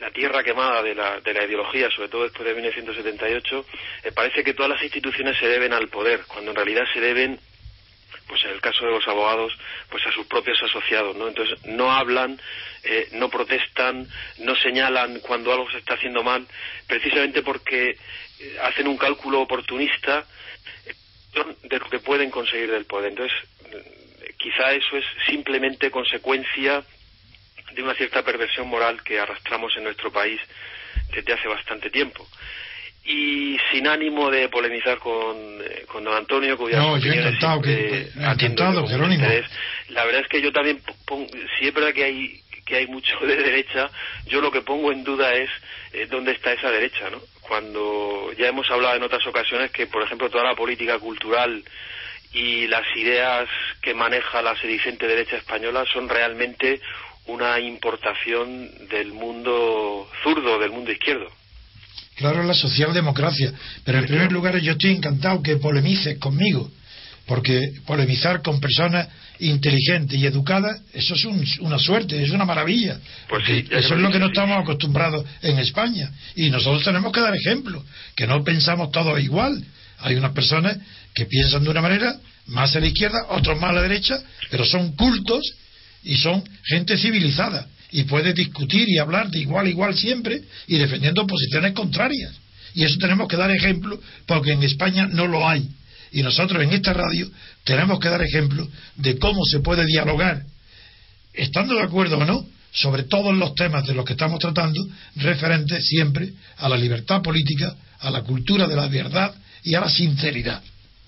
la 0.00 0.10
tierra 0.10 0.42
quemada 0.42 0.82
de 0.82 0.94
la, 0.94 1.20
de 1.20 1.34
la 1.34 1.44
ideología, 1.44 1.90
sobre 1.90 2.08
todo 2.08 2.22
después 2.22 2.48
de 2.48 2.54
1978, 2.54 3.66
eh, 4.04 4.12
parece 4.12 4.42
que 4.42 4.54
todas 4.54 4.70
las 4.70 4.82
instituciones 4.82 5.36
se 5.38 5.46
deben 5.46 5.74
al 5.74 5.88
poder, 5.88 6.22
cuando 6.26 6.52
en 6.52 6.56
realidad 6.56 6.84
se 6.94 7.00
deben 7.00 7.38
pues 8.26 8.44
en 8.44 8.50
el 8.50 8.60
caso 8.60 8.84
de 8.84 8.92
los 8.92 9.06
abogados, 9.08 9.52
pues 9.90 10.06
a 10.06 10.12
sus 10.12 10.26
propios 10.26 10.62
asociados, 10.62 11.16
¿no? 11.16 11.28
Entonces 11.28 11.64
no 11.64 11.90
hablan, 11.90 12.40
eh, 12.84 13.08
no 13.12 13.28
protestan, 13.28 14.06
no 14.38 14.54
señalan 14.56 15.20
cuando 15.20 15.52
algo 15.52 15.70
se 15.70 15.78
está 15.78 15.94
haciendo 15.94 16.22
mal, 16.22 16.46
precisamente 16.86 17.42
porque 17.42 17.90
eh, 17.90 18.58
hacen 18.62 18.86
un 18.86 18.96
cálculo 18.96 19.40
oportunista 19.40 20.26
de 21.62 21.78
lo 21.78 21.88
que 21.88 21.98
pueden 22.00 22.30
conseguir 22.30 22.70
del 22.70 22.86
poder. 22.86 23.10
Entonces, 23.10 23.36
quizá 24.38 24.72
eso 24.72 24.96
es 24.96 25.04
simplemente 25.26 25.90
consecuencia 25.90 26.82
de 27.72 27.82
una 27.82 27.94
cierta 27.94 28.22
perversión 28.22 28.68
moral 28.68 29.02
que 29.02 29.20
arrastramos 29.20 29.76
en 29.76 29.84
nuestro 29.84 30.10
país 30.10 30.40
desde 31.12 31.32
hace 31.32 31.48
bastante 31.48 31.90
tiempo. 31.90 32.26
Y 33.04 33.56
sin 33.70 33.86
ánimo 33.88 34.30
de 34.30 34.48
polemizar 34.48 34.98
con, 34.98 35.36
eh, 35.36 35.84
con 35.86 36.04
don 36.04 36.14
Antonio, 36.14 36.58
cuya 36.58 36.78
no, 36.78 36.98
yo 36.98 37.12
encantado, 37.12 37.62
que, 37.62 38.08
encantado, 38.16 38.86
Jerónimo. 38.86 39.26
La 39.88 40.04
verdad 40.04 40.22
es 40.22 40.28
que 40.28 40.42
yo 40.42 40.52
también, 40.52 40.80
pongo, 41.06 41.26
si 41.58 41.68
es 41.68 41.74
verdad 41.74 41.94
que 41.94 42.04
hay 42.04 42.42
que 42.68 42.76
hay 42.76 42.86
mucho 42.86 43.18
de 43.20 43.34
derecha, 43.34 43.90
yo 44.26 44.42
lo 44.42 44.52
que 44.52 44.60
pongo 44.60 44.92
en 44.92 45.02
duda 45.02 45.32
es 45.32 45.48
eh, 45.92 46.06
dónde 46.10 46.32
está 46.32 46.52
esa 46.52 46.70
derecha, 46.70 47.08
¿no? 47.10 47.18
Cuando 47.40 48.30
ya 48.36 48.48
hemos 48.48 48.70
hablado 48.70 48.96
en 48.96 49.02
otras 49.02 49.26
ocasiones 49.26 49.70
que, 49.70 49.86
por 49.86 50.02
ejemplo, 50.02 50.28
toda 50.28 50.44
la 50.44 50.54
política 50.54 50.98
cultural 50.98 51.64
y 52.32 52.66
las 52.66 52.84
ideas 52.94 53.48
que 53.80 53.94
maneja 53.94 54.42
la 54.42 54.54
sedicente 54.56 55.06
derecha 55.06 55.36
española 55.36 55.86
son 55.90 56.10
realmente 56.10 56.80
una 57.24 57.58
importación 57.58 58.88
del 58.88 59.12
mundo 59.12 60.06
zurdo, 60.22 60.58
del 60.58 60.70
mundo 60.70 60.92
izquierdo. 60.92 61.30
Claro, 62.18 62.42
la 62.42 62.54
socialdemocracia. 62.54 63.52
Pero 63.84 63.98
en 64.00 64.06
primer 64.06 64.32
lugar, 64.32 64.58
yo 64.58 64.72
estoy 64.72 64.90
encantado 64.90 65.40
que 65.40 65.56
polemices 65.56 66.18
conmigo, 66.18 66.68
porque 67.26 67.74
polemizar 67.86 68.42
con 68.42 68.58
personas 68.58 69.06
inteligentes 69.38 70.18
y 70.18 70.26
educadas, 70.26 70.80
eso 70.92 71.14
es 71.14 71.24
una 71.60 71.78
suerte, 71.78 72.20
es 72.20 72.30
una 72.30 72.44
maravilla. 72.44 72.98
Pues 73.28 73.44
eso 73.70 73.94
es 73.94 74.00
lo 74.00 74.10
que 74.10 74.18
no 74.18 74.26
estamos 74.26 74.58
acostumbrados 74.58 75.24
en 75.42 75.60
España. 75.60 76.10
Y 76.34 76.50
nosotros 76.50 76.82
tenemos 76.82 77.12
que 77.12 77.20
dar 77.20 77.36
ejemplo, 77.36 77.84
que 78.16 78.26
no 78.26 78.42
pensamos 78.42 78.90
todos 78.90 79.20
igual. 79.20 79.64
Hay 80.00 80.16
unas 80.16 80.32
personas 80.32 80.76
que 81.14 81.26
piensan 81.26 81.62
de 81.62 81.70
una 81.70 81.80
manera, 81.80 82.16
más 82.46 82.74
a 82.74 82.80
la 82.80 82.86
izquierda, 82.86 83.26
otros 83.28 83.60
más 83.60 83.70
a 83.70 83.74
la 83.74 83.82
derecha, 83.82 84.20
pero 84.50 84.64
son 84.64 84.96
cultos 84.96 85.54
y 86.02 86.16
son 86.16 86.42
gente 86.64 86.98
civilizada 86.98 87.68
y 87.90 88.04
puede 88.04 88.32
discutir 88.32 88.88
y 88.88 88.98
hablar 88.98 89.30
de 89.30 89.40
igual 89.40 89.66
a 89.66 89.70
igual 89.70 89.96
siempre 89.96 90.42
y 90.66 90.76
defendiendo 90.76 91.26
posiciones 91.26 91.72
contrarias. 91.72 92.32
Y 92.74 92.84
eso 92.84 92.98
tenemos 92.98 93.28
que 93.28 93.36
dar 93.36 93.50
ejemplo 93.50 94.00
porque 94.26 94.52
en 94.52 94.62
España 94.62 95.08
no 95.10 95.26
lo 95.26 95.48
hay. 95.48 95.68
Y 96.12 96.22
nosotros 96.22 96.62
en 96.62 96.72
esta 96.72 96.92
radio 96.92 97.30
tenemos 97.64 97.98
que 97.98 98.08
dar 98.08 98.22
ejemplo 98.22 98.68
de 98.96 99.18
cómo 99.18 99.44
se 99.44 99.60
puede 99.60 99.84
dialogar, 99.86 100.44
estando 101.32 101.74
de 101.74 101.82
acuerdo 101.82 102.18
o 102.18 102.24
no, 102.24 102.46
sobre 102.72 103.04
todos 103.04 103.34
los 103.36 103.54
temas 103.54 103.86
de 103.86 103.94
los 103.94 104.04
que 104.04 104.12
estamos 104.12 104.38
tratando, 104.38 104.80
referentes 105.16 105.86
siempre 105.86 106.32
a 106.58 106.68
la 106.68 106.76
libertad 106.76 107.22
política, 107.22 107.74
a 108.00 108.10
la 108.10 108.22
cultura 108.22 108.66
de 108.66 108.76
la 108.76 108.88
verdad 108.88 109.34
y 109.64 109.74
a 109.74 109.80
la 109.80 109.88
sinceridad. 109.88 110.62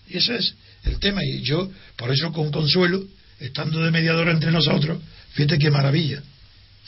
Y 0.09 0.19
ese 0.19 0.37
es 0.37 0.55
el 0.85 0.99
tema. 0.99 1.25
Y 1.25 1.43
yo, 1.43 1.71
por 1.97 2.11
eso 2.11 2.33
con 2.33 2.51
consuelo, 2.51 3.05
estando 3.39 3.83
de 3.83 3.91
mediadora 3.91 4.33
entre 4.33 4.51
nosotros, 4.51 5.01
fíjate 5.33 5.59
qué 5.59 5.71
maravilla. 5.71 6.23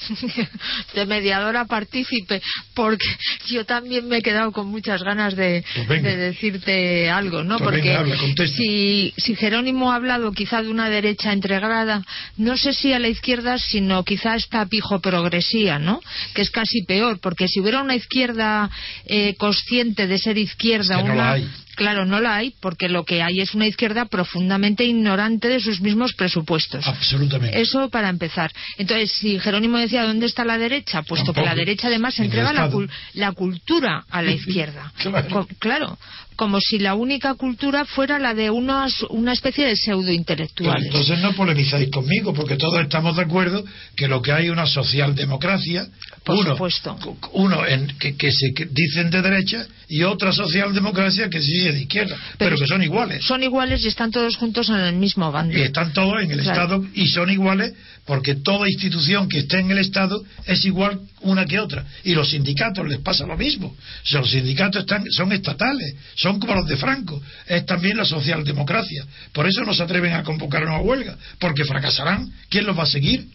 de 0.95 1.07
mediadora 1.07 1.65
partícipe, 1.65 2.43
porque 2.75 3.07
yo 3.49 3.65
también 3.65 4.09
me 4.09 4.19
he 4.19 4.23
quedado 4.23 4.53
con 4.53 4.69
muchas 4.69 5.03
ganas 5.03 5.37
de, 5.37 5.65
pues 5.87 6.03
decirte 6.03 7.11
algo, 7.11 7.43
¿no? 7.43 7.59
Pues 7.59 7.83
porque 7.83 8.49
si, 8.49 9.15
si 9.17 9.37
Jerónimo 9.37 9.93
ha 9.93 9.97
hablado 9.97 10.33
quizá 10.33 10.63
de 10.63 10.71
una 10.71 10.89
derecha 10.89 11.33
entregada, 11.33 12.03
no 12.37 12.57
sé 12.57 12.73
si 12.73 12.93
a 12.93 12.99
la 12.99 13.09
izquierda, 13.09 13.59
sino 13.59 14.05
quizá 14.05 14.35
esta 14.35 14.67
pijo 14.67 15.01
progresía, 15.01 15.79
¿no? 15.79 16.01
Que 16.35 16.43
es 16.43 16.51
casi 16.51 16.83
peor, 16.83 17.21
porque 17.21 17.49
si 17.49 17.61
hubiera 17.61 17.83
una 17.83 17.95
izquierda 17.95 18.71
eh, 19.07 19.35
consciente 19.37 20.07
de 20.07 20.19
ser 20.19 20.39
izquierda, 20.39 20.99
una, 20.99 21.37
Claro, 21.77 22.05
no 22.05 22.21
la 22.21 22.37
hay, 22.37 22.55
porque 22.61 22.89
lo 22.89 23.05
que 23.05 23.23
hay 23.23 23.41
es 23.41 23.55
una 23.55 23.67
izquierda 23.67 24.05
profundamente 24.07 24.85
ignorante 24.85 25.49
de 25.49 25.61
sus 25.61 25.81
mismos 25.81 26.13
presupuestos. 26.15 26.87
Absolutamente. 26.87 27.61
Eso 27.61 27.89
para 27.89 28.09
empezar. 28.09 28.53
Entonces, 28.79 29.13
si 29.13 29.39
Jerónimo 29.39 29.79
decía 29.79 30.05
dónde 30.05 30.27
está 30.27 30.45
la 30.45 30.59
derecha, 30.59 31.03
puesto 31.03 31.33
que 31.33 31.43
la 31.43 31.55
derecha 31.55 31.89
además 31.89 32.19
entrega 32.19 32.53
la, 32.53 32.71
la, 33.15 33.33
cultura 33.33 34.05
a 34.11 34.23
la 34.23 34.33
izquierda. 34.33 34.93
claro. 34.99 35.49
claro 35.59 35.99
como 36.37 36.59
si 36.61 36.79
la 36.79 36.95
única 36.95 37.35
cultura 37.35 37.85
fuera 37.85 38.19
la 38.19 38.35
de 38.35 38.51
unos, 38.51 39.03
una 39.11 39.33
especie 39.33 39.67
de 39.67 39.77
pseudo-intelectuales. 39.77 40.87
entonces 40.87 41.19
no 41.21 41.35
polemizáis 41.35 41.91
conmigo, 41.91 42.33
porque 42.33 42.57
todos 42.57 42.81
estamos 42.81 43.17
de 43.17 43.23
acuerdo 43.23 43.65
que 43.97 44.09
lo 44.09 44.23
que 44.23 44.33
hay 44.33 44.47
es 44.47 44.51
una 44.51 44.67
socialdemocracia, 44.67 45.87
Por 46.25 46.37
uno, 46.37 46.53
supuesto. 46.53 46.97
uno 47.33 47.67
en, 47.67 47.87
que, 47.99 48.33
se 48.33 48.53
dicen 48.71 49.11
de 49.11 49.23
derecha 49.23 49.67
y 49.89 50.03
otra 50.03 50.33
socialdemocracia 50.33 51.29
que 51.29 51.41
sí 51.41 51.62
de 51.71 51.83
izquierda, 51.83 52.17
pero, 52.39 52.57
que 52.57 52.67
son 52.67 52.83
iguales. 52.83 53.25
Son 53.25 53.43
iguales 53.43 53.85
y 53.85 53.89
están 53.89 54.11
todos 54.11 54.37
juntos 54.37 54.69
en 54.71 54.77
el 54.77 54.95
mismo 54.95 55.31
bando. 55.31 55.57
Y 55.57 55.63
están 55.63 55.93
todos 55.93 56.23
en 56.23 56.31
el 56.31 56.41
Estado 56.41 56.85
y 56.95 57.09
son 57.09 57.31
iguales 57.31 57.75
porque 58.05 58.35
toda 58.37 58.69
institución 58.69 59.29
que 59.29 59.41
esté 59.41 59.61
en 59.61 59.71
el 59.71 59.79
Estado 59.79 60.23
es 60.47 60.65
igual 60.65 61.01
una 61.21 61.47
que 61.47 61.61
otra. 61.61 61.85
Y 62.03 62.15
los 62.15 62.31
sindicatos 62.31 62.87
les 62.89 62.99
pasa 62.99 63.27
lo 63.27 63.37
mismo. 63.37 63.77
los 64.11 64.31
sindicatos 64.31 64.83
están, 64.83 65.05
son 65.11 65.33
estatales, 65.33 65.95
son 66.17 66.41
como 66.41 66.55
los 66.55 66.67
de 66.67 66.77
Franco. 66.77 67.23
Es 67.47 67.65
también 67.65 67.97
la 67.97 68.05
socialdemocracia. 68.05 69.05
Por 69.33 69.47
eso 69.47 69.63
no 69.65 69.73
se 69.73 69.83
atreven 69.83 70.15
a 70.15 70.25
convocar 70.25 70.65
una 70.65 70.79
huelga, 70.79 71.17
porque 71.39 71.65
fracasarán. 71.65 72.29
¿Quién 72.49 72.67
los 72.67 72.77
va 72.77 72.85
a 72.85 72.87
seguir? 72.87 73.27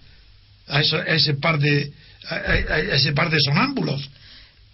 A, 0.68 0.82
ese 0.82 1.36
par 1.36 1.60
de 1.60 1.94
a, 2.30 2.80
ese 2.80 3.14
par 3.14 3.30
de 3.30 3.40
sonámbulos 3.40 4.10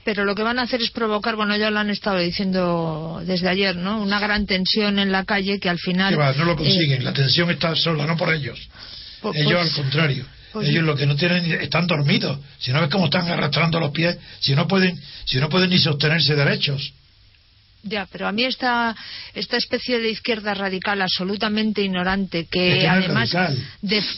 pero 0.03 0.25
lo 0.25 0.35
que 0.35 0.43
van 0.43 0.59
a 0.59 0.63
hacer 0.63 0.81
es 0.81 0.91
provocar, 0.91 1.35
bueno, 1.35 1.55
ya 1.55 1.69
lo 1.69 1.79
han 1.79 1.89
estado 1.89 2.19
diciendo 2.19 3.21
desde 3.25 3.49
ayer, 3.49 3.75
¿no? 3.75 4.01
Una 4.01 4.19
gran 4.19 4.45
tensión 4.45 4.99
en 4.99 5.11
la 5.11 5.23
calle 5.23 5.59
que 5.59 5.69
al 5.69 5.79
final. 5.79 6.17
no 6.37 6.45
lo 6.45 6.55
consiguen, 6.55 7.01
eh, 7.01 7.05
la 7.05 7.13
tensión 7.13 7.49
está 7.49 7.75
sola, 7.75 8.05
no 8.05 8.17
por 8.17 8.33
ellos. 8.33 8.59
ellos 9.33 9.61
al 9.61 9.71
contrario. 9.71 10.25
Pues 10.51 10.69
ellos 10.69 10.83
lo 10.83 10.95
que 10.95 11.07
no 11.07 11.15
tienen 11.15 11.51
están 11.61 11.87
dormidos. 11.87 12.37
Si 12.59 12.71
no 12.71 12.79
ves 12.79 12.89
cómo 12.89 13.05
están 13.05 13.27
arrastrando 13.27 13.79
los 13.79 13.91
pies, 13.91 14.17
si 14.39 14.53
no 14.53 14.67
pueden, 14.67 14.99
si 15.25 15.39
no 15.39 15.49
pueden 15.49 15.71
ni 15.71 15.79
sostenerse 15.79 16.35
derechos. 16.35 16.93
Ya, 17.85 18.07
pero 18.09 18.27
a 18.27 18.31
mí 18.31 18.45
esta, 18.45 18.95
esta 19.33 19.57
especie 19.57 19.99
de 19.99 20.09
izquierda 20.09 20.53
radical 20.53 21.01
absolutamente 21.01 21.81
ignorante 21.81 22.47
que 22.49 22.87
además 22.87 23.35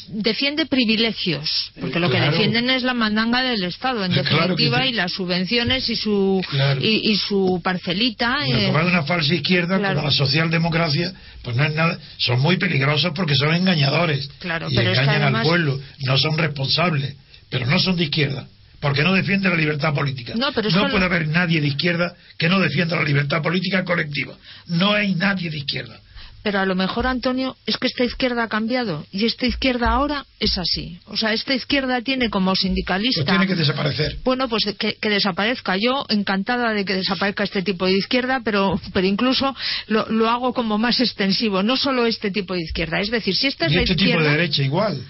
defiende 0.08 0.68
privilegios, 0.68 1.72
porque 1.80 2.00
lo 2.00 2.12
que 2.12 2.20
defienden 2.20 2.70
es 2.70 2.84
la 2.84 2.94
mandanga 2.94 3.42
del 3.42 3.64
Estado, 3.64 4.06
en 4.06 4.14
definitiva, 4.14 4.86
y 4.86 4.94
las 4.94 5.14
subvenciones 5.14 5.90
y 5.90 5.96
su, 5.96 6.46
y, 6.80 7.16
su 7.18 7.60
parcelita. 7.64 8.38
Y 8.48 8.52
eh, 8.52 8.70
una 8.70 9.04
falsa 9.04 9.34
izquierda 9.34 9.80
como 9.80 10.04
la 10.04 10.12
socialdemocracia, 10.12 11.12
pues 11.42 11.56
no 11.56 11.66
es 11.66 11.74
nada, 11.74 11.98
son 12.18 12.42
muy 12.42 12.58
peligrosos 12.58 13.14
porque 13.16 13.34
son 13.36 13.56
engañadores 13.56 14.30
y 14.70 14.78
engañan 14.78 15.36
al 15.36 15.42
pueblo, 15.42 15.80
no 16.02 16.18
son 16.20 16.38
responsables, 16.38 17.16
pero 17.50 17.66
no 17.66 17.80
son 17.80 17.96
de 17.96 18.04
izquierda 18.04 18.48
porque 18.86 19.02
no 19.02 19.14
defiende 19.14 19.50
la 19.50 19.56
libertad 19.56 19.96
política. 19.96 20.34
No, 20.36 20.54
puede 20.54 21.06
haber 21.06 21.28
nadie 21.28 21.60
de 21.60 21.70
izquierda 21.70 22.14
que 22.38 22.48
no 22.48 22.60
defienda 22.60 22.96
la 22.96 23.04
libertad 23.04 23.42
política 23.42 23.84
colectiva. 23.84 24.36
No 24.68 24.94
hay 24.94 25.16
nadie 25.16 25.50
de 25.50 25.58
izquierda. 25.58 26.00
Pero 26.44 26.60
a 26.60 26.68
lo 26.68 26.76
mejor, 26.76 27.08
Antonio, 27.08 27.58
es 27.66 27.78
que 27.78 27.88
esta 27.88 28.04
izquierda 28.04 28.44
ha 28.44 28.48
cambiado 28.48 29.04
y 29.12 29.26
esta 29.26 29.48
izquierda 29.48 29.90
ahora 29.90 30.24
es 30.40 30.60
así. 30.60 31.00
O 31.06 31.18
sea, 31.18 31.34
esta 31.34 31.56
izquierda 31.56 32.00
tiene 32.02 32.30
como 32.30 32.56
sindicalista. 32.56 33.24
Pues 33.24 33.36
tiene 33.36 33.48
que 33.48 33.56
desaparecer. 33.56 34.18
Bueno, 34.24 34.48
pues 34.48 34.64
que, 34.78 34.96
desaparezca. 35.02 35.78
Yo 35.78 36.06
encantada 36.10 36.72
de 36.74 36.86
que 36.86 36.94
desaparezca 36.94 37.44
este 37.44 37.64
tipo 37.64 37.88
de 37.88 37.94
izquierda, 37.94 38.42
pero, 38.46 38.80
pero 38.94 39.08
incluso 39.08 39.56
lo, 39.88 40.30
hago 40.30 40.54
como 40.54 40.78
más 40.78 41.00
extensivo. 41.00 41.64
No 41.64 41.76
solo 41.76 42.06
este 42.06 42.30
tipo 42.30 42.54
de 42.54 42.62
izquierda. 42.62 43.00
Es 43.00 43.10
decir, 43.10 43.36
si 43.36 43.48
esta 43.48 43.66
es 43.66 43.72
y 43.72 43.76
la 43.78 43.82
este 43.82 43.96
tipo 43.96 44.22
de 44.22 44.30
derecha 44.30 44.62
igual. 44.62 45.04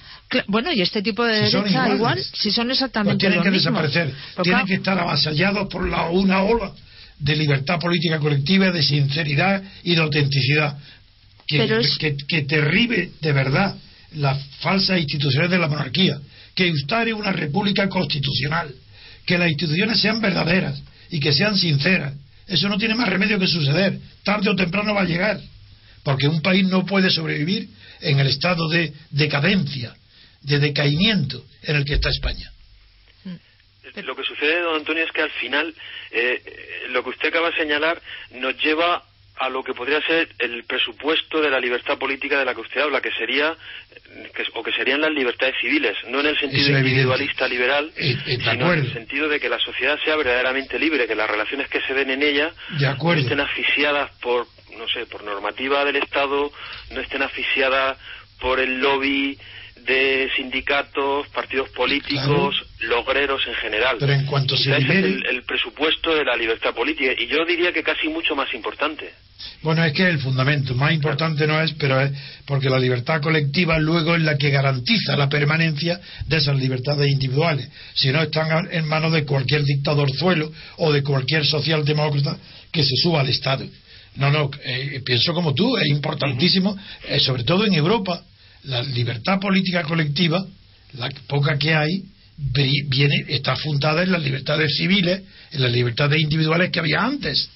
Bueno, 0.47 0.71
y 0.71 0.81
este 0.81 1.01
tipo 1.01 1.23
de 1.23 1.41
derecha 1.41 1.93
igual, 1.93 2.21
si 2.33 2.51
son 2.51 2.71
exactamente 2.71 3.13
pues 3.13 3.33
tienen 3.33 3.43
que 3.43 3.51
desaparecer, 3.51 4.13
tienen 4.41 4.65
que 4.65 4.75
estar 4.75 4.97
avasallados 4.97 5.67
por 5.69 5.87
la, 5.87 6.09
una 6.09 6.41
ola 6.41 6.73
de 7.19 7.35
libertad 7.35 7.79
política 7.79 8.19
colectiva, 8.19 8.71
de 8.71 8.83
sinceridad 8.83 9.63
y 9.83 9.95
de 9.95 10.01
autenticidad, 10.01 10.77
que, 11.47 12.17
que, 12.27 12.41
derribe 12.41 13.11
de 13.21 13.31
verdad 13.31 13.75
las 14.13 14.43
falsas 14.59 14.99
instituciones 14.99 15.51
de 15.51 15.59
la 15.59 15.67
monarquía, 15.67 16.19
que 16.55 16.67
instare 16.67 17.13
una 17.13 17.31
república 17.31 17.87
constitucional, 17.87 18.73
que 19.25 19.37
las 19.37 19.49
instituciones 19.49 19.99
sean 19.99 20.21
verdaderas 20.21 20.81
y 21.11 21.19
que 21.19 21.33
sean 21.33 21.55
sinceras. 21.55 22.13
Eso 22.47 22.67
no 22.67 22.77
tiene 22.77 22.95
más 22.95 23.09
remedio 23.09 23.39
que 23.39 23.47
suceder, 23.47 23.99
tarde 24.23 24.49
o 24.49 24.55
temprano 24.55 24.93
va 24.93 25.01
a 25.01 25.05
llegar, 25.05 25.39
porque 26.03 26.27
un 26.27 26.41
país 26.41 26.67
no 26.67 26.85
puede 26.85 27.09
sobrevivir 27.09 27.69
en 28.01 28.19
el 28.19 28.27
estado 28.27 28.67
de 28.69 28.93
decadencia 29.11 29.95
de 30.45 30.59
decaimiento 30.59 31.43
en 31.63 31.75
el 31.77 31.85
que 31.85 31.95
está 31.95 32.09
España. 32.09 32.51
Lo 34.03 34.15
que 34.15 34.23
sucede, 34.23 34.61
don 34.61 34.75
Antonio, 34.75 35.03
es 35.03 35.11
que 35.11 35.21
al 35.21 35.31
final 35.31 35.73
eh, 36.11 36.41
lo 36.89 37.03
que 37.03 37.11
usted 37.11 37.29
acaba 37.29 37.49
de 37.49 37.57
señalar 37.57 38.01
nos 38.31 38.57
lleva 38.61 39.03
a 39.37 39.49
lo 39.49 39.63
que 39.63 39.73
podría 39.73 40.01
ser 40.01 40.29
el 40.39 40.63
presupuesto 40.65 41.41
de 41.41 41.49
la 41.49 41.59
libertad 41.59 41.97
política 41.97 42.39
de 42.39 42.45
la 42.45 42.53
que 42.53 42.61
usted 42.61 42.81
habla, 42.81 43.01
que 43.01 43.11
sería 43.11 43.55
o 44.53 44.63
que 44.63 44.71
serían 44.71 45.01
las 45.01 45.11
libertades 45.11 45.55
civiles, 45.59 45.95
no 46.07 46.19
en 46.21 46.27
el 46.27 46.39
sentido 46.39 46.77
individualista 46.77 47.47
liberal, 47.47 47.91
eh, 47.97 48.17
eh, 48.25 48.37
sino 48.37 48.73
en 48.73 48.79
el 48.79 48.93
sentido 48.93 49.27
de 49.27 49.39
que 49.39 49.49
la 49.49 49.59
sociedad 49.59 49.97
sea 50.03 50.15
verdaderamente 50.15 50.79
libre, 50.79 51.07
que 51.07 51.15
las 51.15 51.29
relaciones 51.29 51.69
que 51.69 51.81
se 51.81 51.93
den 51.93 52.11
en 52.11 52.23
ella 52.23 52.53
no 52.79 53.13
estén 53.13 53.39
asfixiadas 53.39 54.11
por 54.21 54.47
no 54.77 54.87
sé, 54.89 55.05
por 55.05 55.23
normativa 55.23 55.85
del 55.85 55.97
Estado, 55.97 56.51
no 56.91 57.01
estén 57.01 57.21
asfixiadas 57.21 57.97
por 58.39 58.59
el 58.59 58.79
lobby 58.79 59.37
de 59.85 60.29
sindicatos, 60.35 61.27
partidos 61.29 61.69
políticos, 61.69 62.55
logreros 62.81 63.41
en 63.47 63.53
general. 63.55 63.97
Pero 63.99 64.13
en 64.13 64.25
cuanto 64.25 64.57
se 64.57 64.75
el, 64.75 65.43
presupuesto 65.45 66.15
de 66.15 66.25
la 66.25 66.35
libertad 66.35 66.73
política 66.73 67.11
y 67.17 67.27
yo 67.27 67.45
diría 67.45 67.71
que 67.71 67.83
casi 67.83 68.07
mucho 68.07 68.35
más 68.35 68.53
importante. 68.53 69.11
Bueno, 69.61 69.83
es 69.83 69.93
que 69.93 70.03
es 70.03 70.09
el 70.09 70.19
fundamento, 70.19 70.73
más 70.75 70.93
importante 70.93 71.45
no 71.45 71.61
es, 71.61 71.73
pero 71.73 72.01
es 72.01 72.11
porque 72.45 72.69
la 72.69 72.79
libertad 72.79 73.21
colectiva 73.21 73.77
luego 73.77 74.15
es 74.15 74.21
la 74.21 74.37
que 74.37 74.49
garantiza 74.49 75.15
la 75.15 75.29
permanencia 75.29 75.99
de 76.27 76.37
esas 76.37 76.57
libertades 76.57 77.07
individuales. 77.07 77.69
Si 77.93 78.11
no, 78.11 78.21
están 78.21 78.69
en 78.71 78.87
manos 78.87 79.11
de 79.13 79.25
cualquier 79.25 79.63
dictadorzuelo 79.63 80.51
o 80.77 80.91
de 80.91 81.03
cualquier 81.03 81.45
socialdemócrata 81.45 82.37
que 82.71 82.83
se 82.83 82.95
suba 82.95 83.21
al 83.21 83.29
Estado. 83.29 83.65
No, 84.15 84.31
no, 84.31 84.49
eh, 84.63 85.01
pienso 85.05 85.33
como 85.33 85.53
tú, 85.53 85.77
es 85.77 85.87
importantísimo, 85.87 86.77
eh, 87.07 87.19
sobre 87.19 87.43
todo 87.43 87.65
en 87.65 87.73
Europa 87.73 88.23
la 88.65 88.81
libertad 88.81 89.39
política 89.39 89.83
colectiva, 89.83 90.43
la 90.93 91.09
poca 91.27 91.57
que 91.57 91.75
hay, 91.75 92.03
viene, 92.37 93.25
está 93.29 93.55
fundada 93.55 94.03
en 94.03 94.11
las 94.11 94.21
libertades 94.21 94.75
civiles, 94.77 95.21
en 95.51 95.61
las 95.61 95.71
libertades 95.71 96.21
individuales 96.21 96.71
que 96.71 96.79
había 96.79 97.03
antes. 97.03 97.49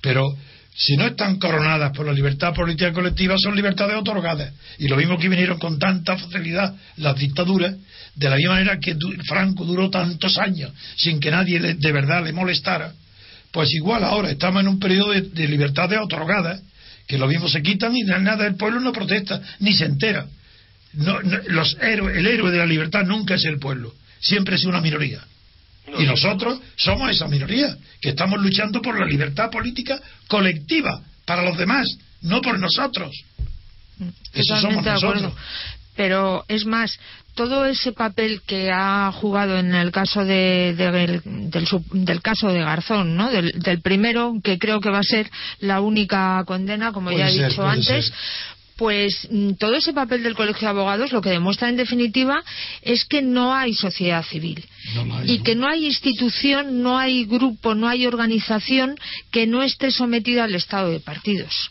Pero 0.00 0.36
si 0.74 0.96
no 0.96 1.06
están 1.06 1.38
coronadas 1.38 1.92
por 1.96 2.06
la 2.06 2.12
libertad 2.12 2.52
política 2.52 2.92
colectiva, 2.92 3.36
son 3.38 3.54
libertades 3.54 3.96
otorgadas. 3.96 4.52
Y 4.78 4.88
lo 4.88 4.96
mismo 4.96 5.18
que 5.18 5.28
vinieron 5.28 5.58
con 5.58 5.78
tanta 5.78 6.16
facilidad 6.16 6.74
las 6.96 7.16
dictaduras, 7.16 7.76
de 8.14 8.30
la 8.30 8.36
misma 8.36 8.54
manera 8.54 8.78
que 8.78 8.96
Franco 9.26 9.64
duró 9.64 9.90
tantos 9.90 10.38
años 10.38 10.72
sin 10.96 11.20
que 11.20 11.30
nadie 11.30 11.58
de 11.58 11.92
verdad 11.92 12.24
le 12.24 12.32
molestara, 12.32 12.92
pues 13.50 13.72
igual 13.72 14.02
ahora 14.02 14.30
estamos 14.30 14.62
en 14.62 14.68
un 14.68 14.78
periodo 14.78 15.12
de, 15.12 15.22
de 15.22 15.48
libertades 15.48 15.98
otorgadas, 16.02 16.60
que 17.06 17.18
lo 17.18 17.28
mismo 17.28 17.48
se 17.48 17.62
quitan 17.62 17.94
y 17.94 18.02
nada, 18.02 18.46
el 18.46 18.56
pueblo 18.56 18.80
no 18.80 18.92
protesta, 18.92 19.40
ni 19.60 19.74
se 19.74 19.84
entera 19.84 20.26
no, 20.96 21.20
los 21.48 21.76
héroes, 21.80 22.16
el 22.16 22.26
héroe 22.26 22.50
de 22.50 22.58
la 22.58 22.66
libertad 22.66 23.04
nunca 23.04 23.34
es 23.34 23.44
el 23.44 23.58
pueblo, 23.58 23.94
siempre 24.20 24.56
es 24.56 24.64
una 24.64 24.80
minoría. 24.80 25.20
y 25.98 26.04
nosotros 26.04 26.60
somos 26.76 27.10
esa 27.10 27.28
minoría, 27.28 27.76
que 28.00 28.10
estamos 28.10 28.40
luchando 28.40 28.80
por 28.80 28.98
la 28.98 29.06
libertad 29.06 29.50
política 29.50 30.00
colectiva, 30.28 31.02
para 31.24 31.42
los 31.42 31.56
demás, 31.56 31.86
no 32.22 32.40
por 32.40 32.58
nosotros. 32.58 33.14
Eso 34.32 34.56
somos 34.56 34.84
nosotros. 34.84 35.32
Pero 35.96 36.44
es 36.48 36.66
más, 36.66 36.98
todo 37.34 37.66
ese 37.66 37.92
papel 37.92 38.42
que 38.46 38.70
ha 38.72 39.12
jugado 39.12 39.58
en 39.58 39.74
el 39.74 39.90
caso 39.92 40.24
de, 40.24 40.74
del, 40.74 42.22
caso 42.22 42.48
de 42.48 42.60
Garzón, 42.60 43.16
¿no? 43.16 43.30
Del, 43.30 43.80
primero, 43.80 44.34
que 44.42 44.58
creo 44.58 44.80
que 44.80 44.90
va 44.90 44.98
a 44.98 45.04
ser 45.04 45.30
la 45.60 45.80
única 45.80 46.42
condena, 46.46 46.92
como 46.92 47.10
ya 47.12 47.28
he 47.28 47.48
dicho 47.48 47.66
antes, 47.66 48.12
pues 48.76 49.28
mm, 49.30 49.52
todo 49.52 49.74
ese 49.76 49.92
papel 49.92 50.22
del 50.22 50.34
Colegio 50.34 50.66
de 50.66 50.70
Abogados 50.70 51.12
lo 51.12 51.20
que 51.20 51.30
demuestra 51.30 51.68
en 51.68 51.76
definitiva 51.76 52.42
es 52.82 53.04
que 53.04 53.22
no 53.22 53.54
hay 53.54 53.74
sociedad 53.74 54.24
civil 54.24 54.64
y 55.24 55.38
que 55.40 55.54
no 55.54 55.68
hay 55.68 55.86
institución, 55.86 56.82
no 56.82 56.98
hay 56.98 57.24
grupo, 57.24 57.74
no 57.74 57.88
hay 57.88 58.06
organización 58.06 58.96
que 59.30 59.46
no 59.46 59.62
esté 59.62 59.90
sometida 59.90 60.44
al 60.44 60.54
estado 60.54 60.90
de 60.90 61.00
partidos. 61.00 61.70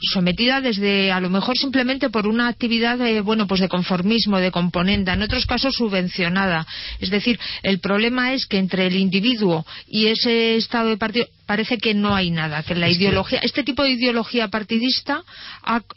Sometida 0.00 0.60
desde 0.60 1.12
a 1.12 1.20
lo 1.20 1.30
mejor 1.30 1.56
simplemente 1.56 2.10
por 2.10 2.26
una 2.26 2.48
actividad 2.48 2.98
de 2.98 3.20
bueno 3.20 3.46
pues 3.46 3.60
de 3.60 3.68
conformismo 3.68 4.38
de 4.38 4.50
componente 4.50 5.10
en 5.10 5.22
otros 5.22 5.46
casos 5.46 5.74
subvencionada. 5.74 6.66
Es 7.00 7.10
decir 7.10 7.38
el 7.62 7.78
problema 7.80 8.32
es 8.34 8.46
que 8.46 8.58
entre 8.58 8.86
el 8.86 8.96
individuo 8.96 9.66
y 9.88 10.06
ese 10.06 10.56
estado 10.56 10.88
de 10.88 10.96
partido 10.96 11.26
parece 11.46 11.78
que 11.78 11.94
no 11.94 12.14
hay 12.14 12.30
nada 12.30 12.62
que 12.62 12.74
la 12.74 12.88
ideología 12.88 13.40
este 13.40 13.64
tipo 13.64 13.82
de 13.82 13.90
ideología 13.90 14.48
partidista 14.48 15.22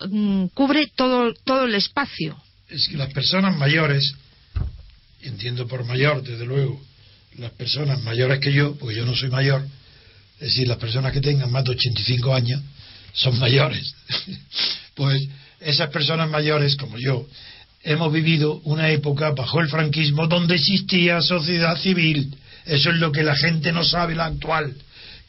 mm, 0.09 0.47
cubre 0.53 0.87
todo 0.95 1.33
todo 1.45 1.65
el 1.65 1.75
espacio. 1.75 2.37
Es 2.69 2.87
que 2.87 2.97
las 2.97 3.13
personas 3.13 3.57
mayores 3.57 4.15
entiendo 5.21 5.67
por 5.67 5.85
mayor 5.85 6.23
desde 6.23 6.45
luego 6.45 6.79
las 7.37 7.51
personas 7.51 8.01
mayores 8.03 8.39
que 8.39 8.53
yo 8.53 8.75
porque 8.77 8.95
yo 8.95 9.05
no 9.05 9.15
soy 9.15 9.29
mayor 9.29 9.65
es 10.39 10.49
decir 10.49 10.67
las 10.67 10.77
personas 10.77 11.11
que 11.11 11.21
tengan 11.21 11.51
más 11.51 11.63
de 11.63 11.71
85 11.71 12.33
años 12.33 12.61
son 13.13 13.37
mayores. 13.39 13.93
pues 14.95 15.27
esas 15.59 15.89
personas 15.89 16.29
mayores, 16.29 16.75
como 16.75 16.97
yo, 16.97 17.25
hemos 17.83 18.11
vivido 18.11 18.61
una 18.63 18.89
época 18.89 19.31
bajo 19.31 19.61
el 19.61 19.69
franquismo 19.69 20.27
donde 20.27 20.55
existía 20.55 21.21
sociedad 21.21 21.77
civil. 21.77 22.35
Eso 22.65 22.89
es 22.89 22.97
lo 22.97 23.11
que 23.11 23.23
la 23.23 23.35
gente 23.35 23.71
no 23.71 23.83
sabe, 23.83 24.15
la 24.15 24.25
actual. 24.25 24.75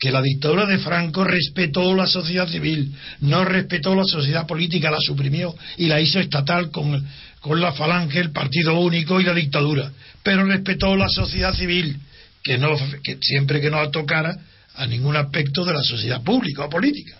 Que 0.00 0.10
la 0.12 0.22
dictadura 0.22 0.66
de 0.66 0.78
Franco 0.78 1.24
respetó 1.24 1.94
la 1.94 2.06
sociedad 2.06 2.48
civil, 2.48 2.94
no 3.20 3.44
respetó 3.44 3.96
la 3.96 4.04
sociedad 4.04 4.46
política, 4.46 4.90
la 4.90 5.00
suprimió 5.00 5.54
y 5.76 5.86
la 5.86 6.00
hizo 6.00 6.20
estatal 6.20 6.70
con, 6.70 7.04
con 7.40 7.60
la 7.60 7.72
falange, 7.72 8.20
el 8.20 8.30
partido 8.30 8.78
único 8.78 9.20
y 9.20 9.24
la 9.24 9.34
dictadura. 9.34 9.90
Pero 10.22 10.44
respetó 10.44 10.94
la 10.94 11.08
sociedad 11.08 11.54
civil, 11.54 11.98
que, 12.44 12.58
no, 12.58 12.76
que 13.02 13.18
siempre 13.20 13.60
que 13.60 13.70
no 13.70 13.90
tocara 13.90 14.36
a 14.76 14.86
ningún 14.86 15.16
aspecto 15.16 15.64
de 15.64 15.74
la 15.74 15.82
sociedad 15.82 16.22
pública 16.22 16.66
o 16.66 16.70
política 16.70 17.16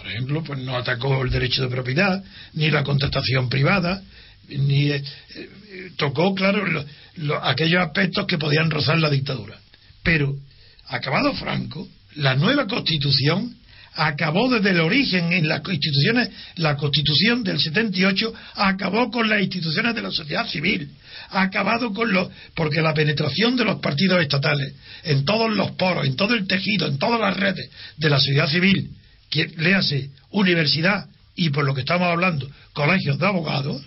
por 0.00 0.08
ejemplo, 0.10 0.42
pues 0.42 0.58
no 0.60 0.78
atacó 0.78 1.22
el 1.22 1.30
derecho 1.30 1.60
de 1.60 1.68
propiedad, 1.68 2.24
ni 2.54 2.70
la 2.70 2.82
contratación 2.82 3.50
privada, 3.50 4.02
ni 4.48 4.90
eh, 4.90 5.04
eh, 5.34 5.90
tocó, 5.98 6.34
claro, 6.34 6.64
aquellos 7.42 7.82
aspectos 7.82 8.26
que 8.26 8.38
podían 8.38 8.70
rozar 8.70 8.98
la 8.98 9.10
dictadura. 9.10 9.58
Pero, 10.02 10.34
acabado 10.86 11.34
Franco, 11.34 11.86
la 12.14 12.34
nueva 12.34 12.66
constitución 12.66 13.54
acabó 13.92 14.48
desde 14.48 14.70
el 14.70 14.80
origen 14.80 15.34
en 15.34 15.46
las 15.46 15.60
instituciones, 15.68 16.30
la 16.56 16.76
constitución 16.76 17.44
del 17.44 17.60
78 17.60 18.32
acabó 18.54 19.10
con 19.10 19.28
las 19.28 19.42
instituciones 19.42 19.94
de 19.94 20.00
la 20.00 20.10
sociedad 20.10 20.48
civil, 20.48 20.92
acabado 21.28 21.92
con 21.92 22.10
los, 22.10 22.30
porque 22.54 22.80
la 22.80 22.94
penetración 22.94 23.54
de 23.54 23.66
los 23.66 23.80
partidos 23.80 24.22
estatales 24.22 24.72
en 25.02 25.26
todos 25.26 25.54
los 25.54 25.72
poros, 25.72 26.06
en 26.06 26.16
todo 26.16 26.32
el 26.32 26.46
tejido, 26.46 26.86
en 26.86 26.96
todas 26.96 27.20
las 27.20 27.36
redes 27.36 27.68
de 27.98 28.08
la 28.08 28.16
sociedad 28.16 28.48
civil, 28.48 28.90
que, 29.30 29.46
léase 29.56 30.10
universidad 30.30 31.06
y 31.36 31.50
por 31.50 31.64
lo 31.64 31.74
que 31.74 31.80
estamos 31.80 32.08
hablando, 32.08 32.50
colegios 32.72 33.18
de 33.18 33.26
abogados, 33.26 33.82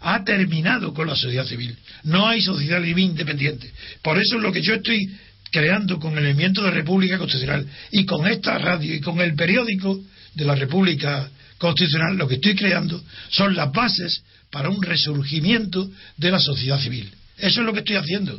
ha 0.00 0.22
terminado 0.22 0.92
con 0.92 1.08
la 1.08 1.16
sociedad 1.16 1.46
civil. 1.46 1.76
No 2.04 2.28
hay 2.28 2.42
sociedad 2.42 2.82
civil 2.82 3.06
independiente. 3.06 3.72
Por 4.02 4.18
eso 4.18 4.36
es 4.36 4.42
lo 4.42 4.52
que 4.52 4.62
yo 4.62 4.74
estoy 4.74 5.10
creando 5.50 5.98
con 5.98 6.16
el 6.18 6.24
movimiento 6.24 6.62
de 6.62 6.70
República 6.70 7.18
Constitucional 7.18 7.66
y 7.90 8.04
con 8.04 8.26
esta 8.26 8.58
radio 8.58 8.94
y 8.94 9.00
con 9.00 9.20
el 9.20 9.34
periódico 9.34 10.00
de 10.34 10.44
la 10.44 10.54
República 10.54 11.28
Constitucional, 11.58 12.16
lo 12.16 12.28
que 12.28 12.34
estoy 12.34 12.54
creando 12.54 13.02
son 13.30 13.54
las 13.54 13.72
bases 13.72 14.22
para 14.50 14.68
un 14.68 14.82
resurgimiento 14.82 15.90
de 16.16 16.30
la 16.30 16.40
sociedad 16.40 16.78
civil. 16.80 17.10
Eso 17.38 17.60
es 17.60 17.66
lo 17.66 17.72
que 17.72 17.80
estoy 17.80 17.96
haciendo. 17.96 18.38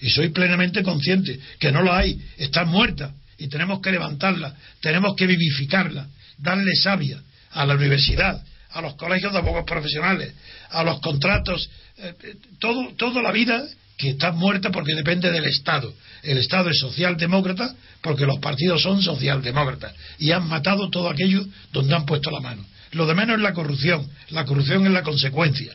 Y 0.00 0.10
soy 0.10 0.28
plenamente 0.28 0.82
consciente 0.82 1.40
que 1.58 1.72
no 1.72 1.82
lo 1.82 1.92
hay, 1.92 2.20
está 2.36 2.64
muerta 2.64 3.12
y 3.38 3.48
tenemos 3.48 3.80
que 3.80 3.90
levantarla, 3.90 4.54
tenemos 4.80 5.14
que 5.16 5.26
vivificarla, 5.26 6.06
darle 6.38 6.74
savia 6.74 7.20
a 7.52 7.66
la 7.66 7.74
universidad, 7.74 8.42
a 8.70 8.80
los 8.80 8.94
colegios 8.94 9.32
de 9.32 9.38
abogados 9.38 9.66
profesionales, 9.66 10.34
a 10.70 10.84
los 10.84 11.00
contratos, 11.00 11.68
eh, 11.98 12.14
todo, 12.58 12.92
toda 12.96 13.22
la 13.22 13.32
vida 13.32 13.66
que 13.96 14.10
está 14.10 14.32
muerta 14.32 14.70
porque 14.70 14.94
depende 14.94 15.30
del 15.30 15.44
Estado. 15.44 15.94
El 16.22 16.38
Estado 16.38 16.70
es 16.70 16.78
socialdemócrata 16.78 17.74
porque 18.02 18.26
los 18.26 18.38
partidos 18.38 18.82
son 18.82 19.02
socialdemócratas 19.02 19.94
y 20.18 20.32
han 20.32 20.46
matado 20.46 20.90
todo 20.90 21.08
aquello 21.08 21.46
donde 21.72 21.94
han 21.94 22.04
puesto 22.04 22.30
la 22.30 22.40
mano. 22.40 22.64
Lo 22.92 23.06
de 23.06 23.14
menos 23.14 23.36
es 23.36 23.42
la 23.42 23.54
corrupción. 23.54 24.08
La 24.30 24.44
corrupción 24.44 24.86
es 24.86 24.92
la 24.92 25.02
consecuencia. 25.02 25.74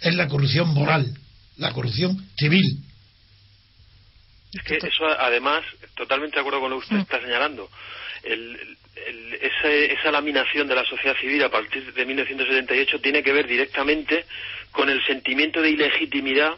Es 0.00 0.14
la 0.14 0.28
corrupción 0.28 0.68
moral, 0.68 1.12
la 1.58 1.72
corrupción 1.72 2.26
civil, 2.38 2.80
es 4.52 4.62
que 4.64 4.76
eso, 4.76 5.06
además, 5.18 5.64
totalmente 5.94 6.36
de 6.36 6.40
acuerdo 6.40 6.60
con 6.60 6.70
lo 6.70 6.76
que 6.78 6.84
usted 6.84 6.96
mm. 6.96 7.00
está 7.00 7.20
señalando. 7.20 7.70
esa, 9.40 10.10
laminación 10.10 10.66
de 10.66 10.74
la 10.74 10.84
sociedad 10.84 11.16
civil 11.18 11.42
a 11.44 11.50
partir 11.50 11.92
de 11.92 12.06
1978 12.06 13.00
tiene 13.00 13.22
que 13.22 13.32
ver 13.32 13.46
directamente 13.46 14.24
con 14.72 14.88
el 14.88 15.04
sentimiento 15.04 15.62
de 15.62 15.70
ilegitimidad 15.70 16.54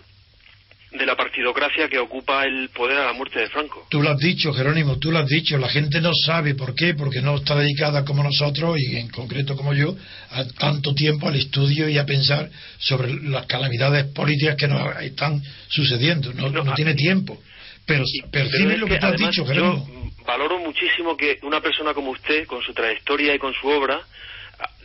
de 0.91 1.07
la 1.07 1.17
partidocracia 1.17 1.89
que 1.89 1.99
ocupa 1.99 2.45
el 2.45 2.69
poder 2.69 2.99
a 2.99 3.07
la 3.07 3.13
muerte 3.15 3.41
de 3.41 3.49
Franco. 3.49 3.87
Tú 3.89 4.03
lo 4.03 4.11
has 4.11 4.19
dicho, 4.19 4.53
Jerónimo, 4.53 4.99
tú 4.99 5.11
lo 5.11 5.21
has 5.21 5.29
dicho. 5.29 5.57
La 5.57 5.71
gente 5.71 6.03
no 6.03 6.13
sabe 6.15 6.55
por 6.55 6.75
qué, 6.75 6.95
porque 6.95 7.23
no 7.23 7.37
está 7.37 7.57
dedicada 7.57 8.05
como 8.05 8.23
nosotros, 8.23 8.77
y 8.79 8.97
en 8.97 9.09
concreto 9.09 9.57
como 9.57 9.73
yo, 9.73 9.97
a 10.31 10.45
tanto 10.49 10.95
tiempo 10.95 11.29
al 11.29 11.37
estudio 11.37 11.89
y 11.89 11.97
a 11.97 12.05
pensar 12.05 12.51
sobre 12.79 13.15
las 13.23 13.47
calamidades 13.47 14.05
políticas 14.13 14.57
que 14.57 14.69
nos 14.69 15.01
están 15.01 15.43
sucediendo. 15.69 16.35
No, 16.35 16.51
no 16.51 16.75
tiene 16.75 16.95
tiempo. 16.95 17.41
Pero 17.87 18.05
percibe 18.31 18.77
lo 18.77 18.87
que, 18.87 18.99
te 18.99 19.07
has 19.07 19.17
dicho, 19.17 19.45
Yo 19.53 19.85
valoro 20.25 20.59
muchísimo 20.59 21.17
que 21.17 21.39
una 21.43 21.61
persona 21.61 21.95
como 21.95 22.11
usted, 22.11 22.47
con 22.47 22.63
su 22.63 22.73
trayectoria 22.73 23.35
y 23.35 23.39
con 23.39 23.53
su 23.55 23.69
obra, 23.69 24.01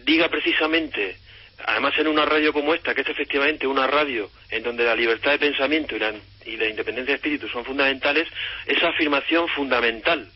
diga 0.04 0.30
precisamente, 0.30 1.18
además 1.66 1.94
en 1.98 2.08
una 2.08 2.26
radio 2.26 2.54
como 2.54 2.74
esta, 2.74 2.94
que 2.94 3.02
es 3.02 3.10
efectivamente 3.10 3.68
una 3.68 3.88
radio 3.88 4.30
en 4.50 4.64
donde 4.64 4.84
la 4.84 4.96
libertad 4.96 5.32
de 5.32 5.40
pensamiento 5.40 5.96
y 5.96 6.00
la, 6.00 6.14
y 6.46 6.58
la 6.58 6.68
independencia 6.68 7.14
de 7.14 7.18
espíritu 7.18 7.48
son 7.50 7.66
fundamentales, 7.66 8.28
esa 8.66 8.90
afirmación 8.90 9.48
fundamental 9.50 10.28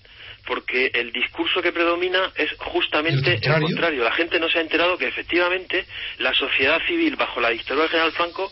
porque 0.46 0.92
el 0.94 1.12
discurso 1.12 1.62
que 1.62 1.72
predomina 1.72 2.32
es 2.36 2.52
justamente 2.58 3.40
el 3.42 3.62
contrario. 3.62 4.04
La 4.04 4.12
gente 4.14 4.40
no 4.40 4.50
se 4.50 4.58
ha 4.58 4.62
enterado 4.62 4.98
que 4.98 5.08
efectivamente 5.08 5.86
la 6.18 6.34
sociedad 6.34 6.80
civil 6.88 7.16
bajo 7.16 7.40
la 7.40 7.52
dictadura 7.52 7.84
del 7.84 7.92
general 7.92 8.12
Franco 8.14 8.52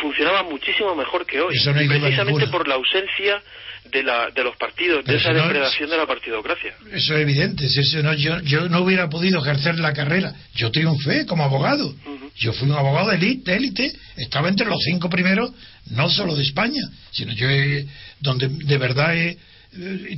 funcionaba 0.00 0.42
muchísimo 0.42 0.94
mejor 0.94 1.26
que 1.26 1.40
hoy. 1.40 1.54
precisamente 1.88 2.48
por 2.48 2.66
la 2.68 2.74
ausencia 2.74 3.42
de, 3.90 4.02
la, 4.02 4.30
de 4.30 4.42
los 4.42 4.56
partidos, 4.56 5.04
de 5.04 5.16
esa 5.16 5.32
depredación 5.32 5.90
de 5.90 5.96
la 5.96 6.06
partidocracia. 6.06 6.74
Eso 6.92 7.14
es 7.14 7.20
evidente. 7.20 7.66
Eso 7.66 8.02
no, 8.02 8.14
yo, 8.14 8.40
yo 8.40 8.68
no 8.68 8.80
hubiera 8.80 9.08
podido 9.08 9.40
ejercer 9.40 9.78
la 9.78 9.92
carrera. 9.92 10.34
Yo 10.54 10.70
triunfé 10.70 11.26
como 11.26 11.44
abogado. 11.44 11.94
Yo 12.36 12.52
fui 12.52 12.68
un 12.68 12.74
abogado 12.74 13.10
de 13.10 13.16
élite, 13.16 13.54
élite, 13.54 13.92
estaba 14.16 14.48
entre 14.48 14.66
los 14.66 14.82
cinco 14.82 15.08
primeros, 15.08 15.52
no 15.90 16.10
solo 16.10 16.34
de 16.34 16.42
España, 16.42 16.82
sino 17.12 17.32
yo 17.32 17.46
donde 18.18 18.48
de 18.48 18.78
verdad 18.78 19.16
eh, 19.16 19.38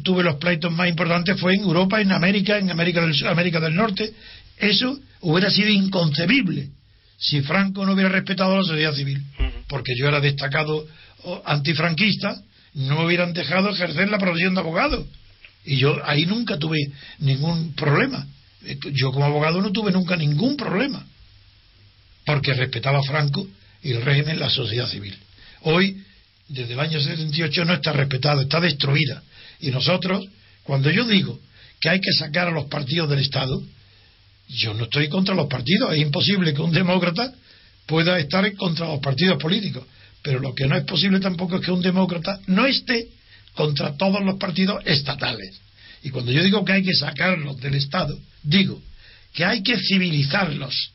tuve 0.02 0.22
los 0.22 0.36
pleitos 0.36 0.72
más 0.72 0.88
importantes 0.88 1.38
fue 1.38 1.54
en 1.54 1.60
Europa, 1.60 2.00
en 2.00 2.12
América, 2.12 2.56
en 2.56 2.70
América 2.70 3.02
del, 3.02 3.26
América 3.26 3.60
del 3.60 3.74
Norte. 3.74 4.14
Eso 4.56 4.98
hubiera 5.20 5.50
sido 5.50 5.68
inconcebible 5.68 6.70
si 7.18 7.40
Franco 7.42 7.84
no 7.84 7.92
hubiera 7.92 8.10
respetado 8.10 8.56
la 8.56 8.62
sociedad 8.62 8.94
civil, 8.94 9.22
porque 9.68 9.94
yo 9.96 10.08
era 10.08 10.20
destacado 10.20 10.86
antifranquista, 11.44 12.40
no 12.74 12.98
me 12.98 13.06
hubieran 13.06 13.32
dejado 13.32 13.70
ejercer 13.70 14.08
la 14.10 14.18
profesión 14.18 14.54
de 14.54 14.60
abogado. 14.60 15.06
Y 15.64 15.78
yo 15.78 15.96
ahí 16.04 16.26
nunca 16.26 16.58
tuve 16.58 16.78
ningún 17.18 17.74
problema. 17.74 18.26
Yo 18.92 19.12
como 19.12 19.24
abogado 19.24 19.60
no 19.60 19.72
tuve 19.72 19.92
nunca 19.92 20.16
ningún 20.16 20.56
problema, 20.56 21.04
porque 22.24 22.54
respetaba 22.54 22.98
a 22.98 23.02
Franco 23.02 23.46
y 23.82 23.92
el 23.92 24.02
régimen, 24.02 24.38
la 24.38 24.50
sociedad 24.50 24.88
civil. 24.88 25.16
Hoy, 25.62 26.02
desde 26.48 26.74
el 26.74 26.80
año 26.80 27.00
78, 27.00 27.64
no 27.64 27.74
está 27.74 27.92
respetada, 27.92 28.42
está 28.42 28.60
destruida. 28.60 29.22
Y 29.60 29.70
nosotros, 29.70 30.26
cuando 30.62 30.90
yo 30.90 31.04
digo 31.04 31.40
que 31.80 31.88
hay 31.88 32.00
que 32.00 32.12
sacar 32.12 32.48
a 32.48 32.52
los 32.52 32.66
partidos 32.66 33.08
del 33.08 33.20
Estado, 33.20 33.62
yo 34.48 34.74
no 34.74 34.84
estoy 34.84 35.08
contra 35.08 35.34
los 35.34 35.48
partidos. 35.48 35.92
Es 35.92 36.00
imposible 36.00 36.54
que 36.54 36.62
un 36.62 36.72
demócrata 36.72 37.32
pueda 37.86 38.18
estar 38.18 38.50
contra 38.54 38.86
los 38.86 39.00
partidos 39.00 39.40
políticos. 39.40 39.84
Pero 40.22 40.40
lo 40.40 40.54
que 40.54 40.66
no 40.66 40.76
es 40.76 40.84
posible 40.84 41.20
tampoco 41.20 41.56
es 41.56 41.64
que 41.64 41.70
un 41.70 41.82
demócrata 41.82 42.40
no 42.46 42.66
esté 42.66 43.08
contra 43.54 43.96
todos 43.96 44.24
los 44.24 44.36
partidos 44.38 44.82
estatales. 44.84 45.60
Y 46.02 46.10
cuando 46.10 46.32
yo 46.32 46.42
digo 46.42 46.64
que 46.64 46.72
hay 46.72 46.82
que 46.82 46.94
sacarlos 46.94 47.58
del 47.60 47.74
Estado, 47.74 48.18
digo 48.42 48.80
que 49.32 49.44
hay 49.44 49.62
que 49.62 49.78
civilizarlos 49.78 50.90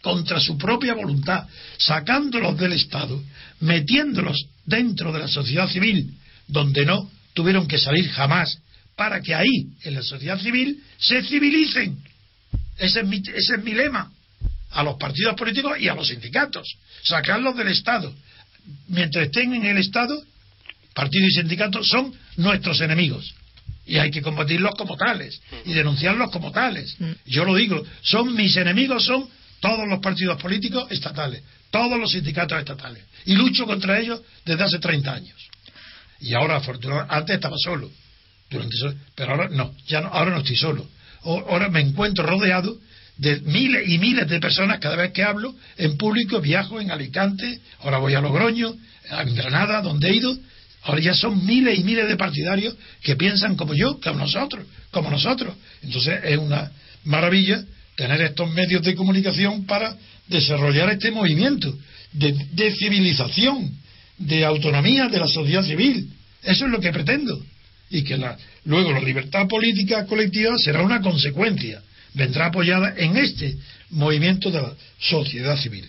contra 0.00 0.40
su 0.40 0.56
propia 0.56 0.94
voluntad, 0.94 1.46
sacándolos 1.78 2.56
del 2.58 2.72
Estado, 2.72 3.22
metiéndolos 3.60 4.46
dentro 4.64 5.12
de 5.12 5.18
la 5.20 5.28
sociedad 5.28 5.68
civil, 5.68 6.14
donde 6.46 6.86
no 6.86 7.10
tuvieron 7.34 7.66
que 7.66 7.78
salir 7.78 8.08
jamás, 8.10 8.58
para 8.94 9.20
que 9.20 9.34
ahí, 9.34 9.68
en 9.82 9.94
la 9.94 10.02
sociedad 10.02 10.40
civil, 10.40 10.80
se 10.98 11.22
civilicen 11.22 11.98
ese 12.78 13.00
es, 13.00 13.06
mi, 13.06 13.18
ese 13.18 13.54
es 13.56 13.64
mi 13.64 13.72
lema. 13.72 14.10
A 14.70 14.82
los 14.82 14.96
partidos 14.96 15.34
políticos 15.36 15.78
y 15.80 15.88
a 15.88 15.94
los 15.94 16.08
sindicatos. 16.08 16.76
Sacarlos 17.02 17.56
del 17.56 17.68
Estado. 17.68 18.14
Mientras 18.88 19.26
estén 19.26 19.54
en 19.54 19.64
el 19.64 19.78
Estado, 19.78 20.20
partidos 20.94 21.30
y 21.30 21.34
sindicatos 21.34 21.88
son 21.88 22.12
nuestros 22.36 22.80
enemigos. 22.80 23.34
y 23.88 23.98
hay 23.98 24.10
que 24.10 24.20
combatirlos 24.20 24.74
como 24.74 24.96
tales 24.96 25.40
y 25.64 25.72
denunciarlos 25.72 26.30
como 26.32 26.50
tales. 26.50 26.96
Mm. 26.98 27.12
Yo 27.26 27.44
lo 27.44 27.54
digo, 27.54 27.84
son 28.02 28.34
mis 28.34 28.56
enemigos, 28.56 29.04
son 29.04 29.28
todos 29.60 29.86
los 29.88 30.00
partidos 30.00 30.40
políticos 30.42 30.90
estatales, 30.90 31.42
todos 31.70 31.98
los 31.98 32.10
sindicatos 32.10 32.58
estatales. 32.58 33.04
Y 33.26 33.34
lucho 33.34 33.64
contra 33.64 33.98
ellos 34.00 34.20
desde 34.44 34.64
hace 34.64 34.78
30 34.80 35.12
años. 35.12 35.48
Y 36.20 36.34
ahora, 36.34 36.56
afortunadamente, 36.56 37.14
antes 37.14 37.36
estaba 37.36 37.56
solo, 37.58 37.90
durante 38.50 38.76
pero 39.14 39.32
ahora 39.32 39.48
no, 39.50 39.74
ya 39.86 40.00
no, 40.00 40.08
ahora 40.08 40.32
no 40.32 40.38
estoy 40.38 40.56
solo. 40.56 40.88
Ahora 41.22 41.68
me 41.68 41.80
encuentro 41.80 42.24
rodeado 42.24 42.78
de 43.16 43.40
miles 43.40 43.88
y 43.88 43.98
miles 43.98 44.28
de 44.28 44.40
personas 44.40 44.78
cada 44.78 44.96
vez 44.96 45.12
que 45.12 45.22
hablo 45.22 45.54
en 45.78 45.96
público, 45.96 46.40
viajo 46.40 46.80
en 46.80 46.90
Alicante, 46.90 47.60
ahora 47.80 47.98
voy 47.98 48.14
a 48.14 48.20
Logroño, 48.20 48.74
en 49.10 49.34
Granada, 49.34 49.80
donde 49.80 50.08
he 50.08 50.16
ido. 50.16 50.36
Ahora 50.82 51.00
ya 51.00 51.14
son 51.14 51.44
miles 51.44 51.78
y 51.78 51.84
miles 51.84 52.06
de 52.08 52.16
partidarios 52.16 52.76
que 53.02 53.16
piensan 53.16 53.56
como 53.56 53.74
yo, 53.74 53.98
como 54.00 54.20
nosotros, 54.20 54.66
como 54.90 55.10
nosotros. 55.10 55.54
Entonces 55.82 56.20
es 56.24 56.38
una 56.38 56.70
maravilla 57.04 57.64
tener 57.96 58.20
estos 58.20 58.52
medios 58.52 58.82
de 58.82 58.94
comunicación 58.94 59.64
para 59.64 59.96
desarrollar 60.28 60.90
este 60.90 61.10
movimiento 61.10 61.76
de 62.12 62.76
civilización, 62.76 63.72
de 64.18 64.44
autonomía 64.44 65.08
de 65.08 65.18
la 65.18 65.26
sociedad 65.26 65.62
civil. 65.62 66.08
Eso 66.42 66.66
es 66.66 66.70
lo 66.70 66.80
que 66.80 66.92
pretendo. 66.92 67.42
Y 67.90 68.02
que 68.02 68.16
la, 68.16 68.36
luego 68.64 68.92
la 68.92 69.00
libertad 69.00 69.46
política 69.46 70.06
colectiva 70.06 70.54
será 70.58 70.82
una 70.82 71.00
consecuencia. 71.00 71.82
Vendrá 72.14 72.46
apoyada 72.46 72.94
en 72.96 73.16
este 73.16 73.56
movimiento 73.90 74.50
de 74.50 74.62
la 74.62 74.74
sociedad 74.98 75.56
civil. 75.56 75.88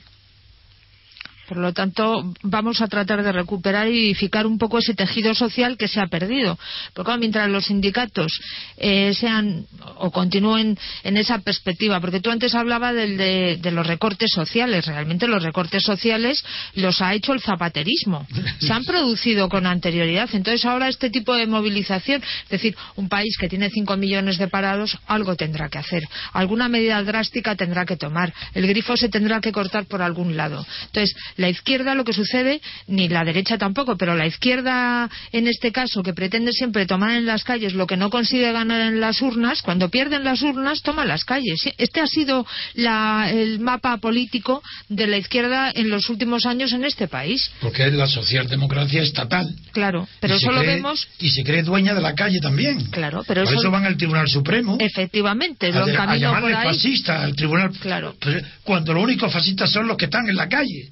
Por 1.47 1.57
lo 1.57 1.73
tanto, 1.73 2.33
vamos 2.43 2.81
a 2.81 2.87
tratar 2.87 3.23
de 3.23 3.31
recuperar 3.31 3.87
y 3.87 4.05
edificar 4.05 4.45
un 4.45 4.57
poco 4.57 4.79
ese 4.79 4.93
tejido 4.93 5.33
social 5.33 5.77
que 5.77 5.87
se 5.87 6.01
ha 6.01 6.07
perdido. 6.07 6.57
Porque 6.93 7.17
mientras 7.17 7.49
los 7.49 7.65
sindicatos 7.65 8.39
eh, 8.77 9.13
sean 9.13 9.65
o 9.97 10.11
continúen 10.11 10.77
en 11.03 11.17
esa 11.17 11.39
perspectiva, 11.39 12.01
porque 12.01 12.19
tú 12.19 12.31
antes 12.31 12.53
hablabas 12.53 12.93
del 12.95 13.17
de, 13.17 13.57
de 13.61 13.71
los 13.71 13.87
recortes 13.87 14.31
sociales, 14.33 14.85
realmente 14.85 15.27
los 15.27 15.41
recortes 15.41 15.83
sociales 15.83 16.43
los 16.75 17.01
ha 17.01 17.13
hecho 17.13 17.33
el 17.33 17.41
zapaterismo. 17.41 18.27
Se 18.59 18.73
han 18.73 18.83
producido 18.83 19.49
con 19.49 19.65
anterioridad. 19.65 20.29
Entonces 20.33 20.65
ahora 20.65 20.89
este 20.89 21.09
tipo 21.09 21.33
de 21.33 21.47
movilización, 21.47 22.21
es 22.43 22.49
decir, 22.49 22.75
un 22.95 23.09
país 23.09 23.37
que 23.37 23.47
tiene 23.47 23.69
5 23.69 23.95
millones 23.97 24.37
de 24.37 24.47
parados, 24.47 24.97
algo 25.07 25.35
tendrá 25.35 25.69
que 25.69 25.77
hacer. 25.77 26.03
Alguna 26.33 26.67
medida 26.67 27.01
drástica 27.03 27.55
tendrá 27.55 27.85
que 27.85 27.97
tomar. 27.97 28.33
El 28.53 28.67
grifo 28.67 28.97
se 28.97 29.09
tendrá 29.09 29.39
que 29.41 29.51
cortar 29.51 29.85
por 29.85 30.01
algún 30.01 30.35
lado. 30.35 30.65
Entonces, 30.85 31.15
la 31.37 31.49
izquierda 31.49 31.95
lo 31.95 32.03
que 32.03 32.13
sucede, 32.13 32.61
ni 32.87 33.07
la 33.09 33.23
derecha 33.23 33.57
tampoco, 33.57 33.95
pero 33.97 34.15
la 34.15 34.25
izquierda 34.27 35.09
en 35.31 35.47
este 35.47 35.71
caso 35.71 36.03
que 36.03 36.13
pretende 36.13 36.51
siempre 36.51 36.85
tomar 36.85 37.11
en 37.11 37.25
las 37.25 37.43
calles 37.43 37.73
lo 37.73 37.87
que 37.87 37.97
no 37.97 38.09
consigue 38.09 38.51
ganar 38.51 38.81
en 38.81 38.99
las 38.99 39.21
urnas, 39.21 39.61
cuando 39.61 39.89
pierden 39.89 40.23
las 40.23 40.41
urnas 40.41 40.81
toma 40.81 41.05
las 41.05 41.23
calles. 41.25 41.61
Este 41.77 42.01
ha 42.01 42.07
sido 42.07 42.45
la- 42.73 43.29
el 43.31 43.59
mapa 43.59 43.97
político 43.97 44.61
de 44.89 45.07
la 45.07 45.17
izquierda 45.17 45.71
en 45.73 45.89
los 45.89 46.09
últimos 46.09 46.45
años 46.45 46.73
en 46.73 46.83
este 46.85 47.07
país. 47.07 47.49
Porque 47.61 47.85
es 47.87 47.93
la 47.93 48.07
socialdemocracia 48.07 49.01
estatal. 49.01 49.47
Claro, 49.71 50.07
pero 50.19 50.35
eso 50.35 50.51
lo 50.51 50.61
vemos, 50.61 51.07
Y 51.19 51.29
se 51.29 51.43
cree 51.43 51.63
dueña 51.63 51.93
de 51.93 52.01
la 52.01 52.15
calle 52.15 52.39
también. 52.39 52.85
claro, 52.91 53.23
pero 53.27 53.43
Por 53.43 53.53
eso, 53.53 53.61
eso 53.61 53.71
van 53.71 53.85
al 53.85 53.97
Tribunal 53.97 54.27
Supremo. 54.27 54.77
efectivamente 54.79 55.67
a, 55.67 55.71
lo 55.71 55.81
a 55.83 56.05
por 56.07 56.17
llamarle 56.17 56.53
fascista 56.53 57.21
al 57.23 57.35
tribunal 57.35 57.71
Claro. 57.79 58.15
Pues, 58.19 58.43
cuando 58.63 58.93
los 58.93 59.03
únicos 59.03 59.31
fascistas 59.31 59.71
son 59.71 59.87
los 59.87 59.97
que 59.97 60.05
están 60.05 60.27
en 60.29 60.35
la 60.35 60.47
calle 60.49 60.89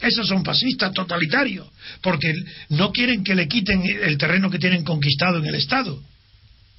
esos 0.00 0.26
son 0.26 0.44
fascistas 0.44 0.92
totalitarios 0.92 1.66
porque 2.00 2.32
no 2.70 2.90
quieren 2.92 3.22
que 3.24 3.34
le 3.34 3.46
quiten 3.48 3.82
el 3.84 4.16
terreno 4.18 4.50
que 4.50 4.58
tienen 4.58 4.84
conquistado 4.84 5.38
en 5.38 5.46
el 5.46 5.54
Estado. 5.54 6.00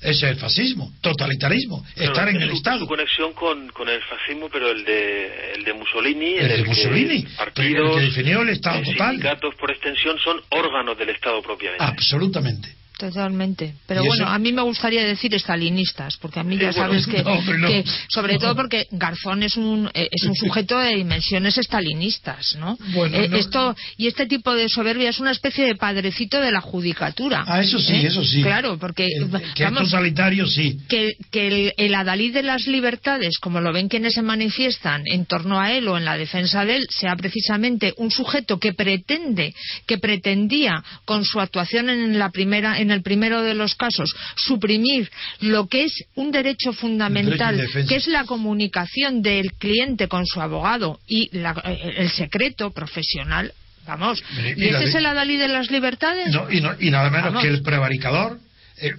Ese 0.02 0.26
es 0.26 0.32
el 0.32 0.38
fascismo 0.38 0.92
totalitarismo 1.02 1.86
Claro, 1.94 2.12
estar 2.12 2.30
en 2.30 2.42
el 2.42 2.50
Estado. 2.50 2.80
su 2.80 2.88
conexión 2.88 3.34
con, 3.34 3.70
con 3.70 3.88
el 3.88 4.02
fascismo, 4.02 4.50
pero 4.52 4.72
el 4.72 4.84
de, 4.84 5.54
el 5.56 5.64
de 5.64 5.74
Mussolini, 5.74 6.34
el 6.38 6.40
en 6.40 6.48
de 6.58 6.64
que 6.64 6.70
Mussolini 6.70 7.22
partidos, 7.38 7.98
el 7.98 8.00
que 8.00 8.06
definió 8.08 8.42
el 8.42 8.50
Estado 8.50 8.80
eh, 8.80 8.84
total. 8.84 9.12
sindicatos 9.12 9.54
por 9.56 9.70
extensión 9.70 10.18
son 10.18 10.42
órganos 10.50 10.98
del 10.98 11.10
Estado 11.10 11.40
propiamente. 11.44 11.84
absolutamente 11.84 12.81
Totalmente. 13.10 13.74
Pero 13.88 14.02
bueno, 14.04 14.26
eso- 14.26 14.34
a 14.34 14.38
mí 14.40 14.52
me 14.54 14.62
gustaría 14.62 15.04
decir 15.04 15.34
estalinistas, 15.36 16.18
porque 16.18 16.40
a 16.40 16.44
mí 16.44 16.56
ya 16.58 16.72
bueno, 16.72 16.74
sabes 16.74 17.08
que, 17.08 17.24
no, 17.24 17.32
hombre, 17.34 17.58
no. 17.58 17.68
que 17.68 17.84
sobre 18.10 18.34
No. 18.34 18.40
todo 18.40 18.56
porque 18.56 18.88
Garzón 18.92 19.44
es 19.44 19.58
un, 19.58 19.90
eh, 19.94 20.08
es 20.12 20.24
un 20.24 20.36
sujeto 20.36 20.78
de 20.80 20.96
dimensiones 20.96 21.58
estalinistas, 21.58 22.56
¿no? 22.58 22.78
Bueno, 22.94 23.18
Eh. 23.18 23.30
Esto, 23.34 23.76
y 23.98 24.08
este 24.08 24.26
tipo 24.28 24.54
de 24.54 24.70
soberbia 24.70 25.10
es 25.10 25.20
una 25.20 25.32
especie 25.32 25.66
de 25.66 25.76
padrecito 25.76 26.40
de 26.40 26.52
la 26.52 26.62
judicatura. 26.62 27.44
ah 27.48 27.62
eso 27.62 27.80
sí 27.80 27.94
¿eh? 27.96 28.08
eso 28.08 28.24
sí 28.24 28.42
Claro, 28.44 28.78
porque, 28.78 29.06
El- 29.08 29.30
que 29.56 29.64
vamos, 29.64 29.84
totalitario 29.90 30.46
sí 30.48 30.78
que, 30.88 31.14
que 31.32 31.48
el, 31.48 31.74
el 31.78 31.96
adalid 31.96 32.34
de 32.34 32.44
las 32.44 32.68
libertades, 32.68 33.38
como 33.40 33.62
lo 33.62 33.74
ven 33.74 33.88
quienes 33.90 34.14
se 34.14 34.22
manifiestan 34.22 35.04
en 35.06 35.26
torno 35.26 35.60
a 35.60 35.72
él 35.72 35.88
o 35.88 35.98
en 35.98 36.06
la 36.06 36.18
defensa 36.18 36.66
de 36.66 36.78
él, 36.78 36.88
sea 36.90 37.16
precisamente 37.16 37.94
un 37.98 38.12
sujeto 38.12 38.60
que 38.60 38.74
pretende, 38.74 39.54
que 39.88 39.98
pretendía 39.98 40.84
con 41.06 41.26
su 41.26 41.40
actuación 41.40 41.90
en 41.90 42.20
la 42.20 42.30
primera, 42.30 42.80
en 42.80 42.91
el 42.92 43.02
primero 43.02 43.42
de 43.42 43.54
los 43.54 43.76
casos, 43.76 44.14
suprimir 44.36 45.10
lo 45.40 45.68
que 45.68 45.86
es 45.86 45.94
un 46.16 46.32
derecho 46.32 46.74
fundamental, 46.74 47.58
derecho 47.58 47.88
que 47.88 47.96
es 47.96 48.08
la 48.08 48.26
comunicación 48.26 49.22
del 49.22 49.54
cliente 49.54 50.08
con 50.08 50.26
su 50.26 50.42
abogado 50.42 51.00
y 51.08 51.30
la- 51.38 51.62
el 51.98 52.10
secreto 52.12 52.72
profesional. 52.72 53.54
Vamos, 53.88 54.24
Y 54.56 54.64
¿y 54.64 54.72
la 54.72 54.78
ese 54.80 54.90
es 54.90 54.96
el 54.96 55.06
adalid 55.08 55.40
de 55.40 55.48
las 55.48 55.72
libertades? 55.72 56.28
No, 56.32 56.50
y, 56.52 56.62
no- 56.62 56.76
y 56.80 56.92
nada 56.92 57.10
menos 57.10 57.28
Vamos. 57.28 57.42
que 57.42 57.50
el 57.50 57.62
prevaricador, 57.64 58.38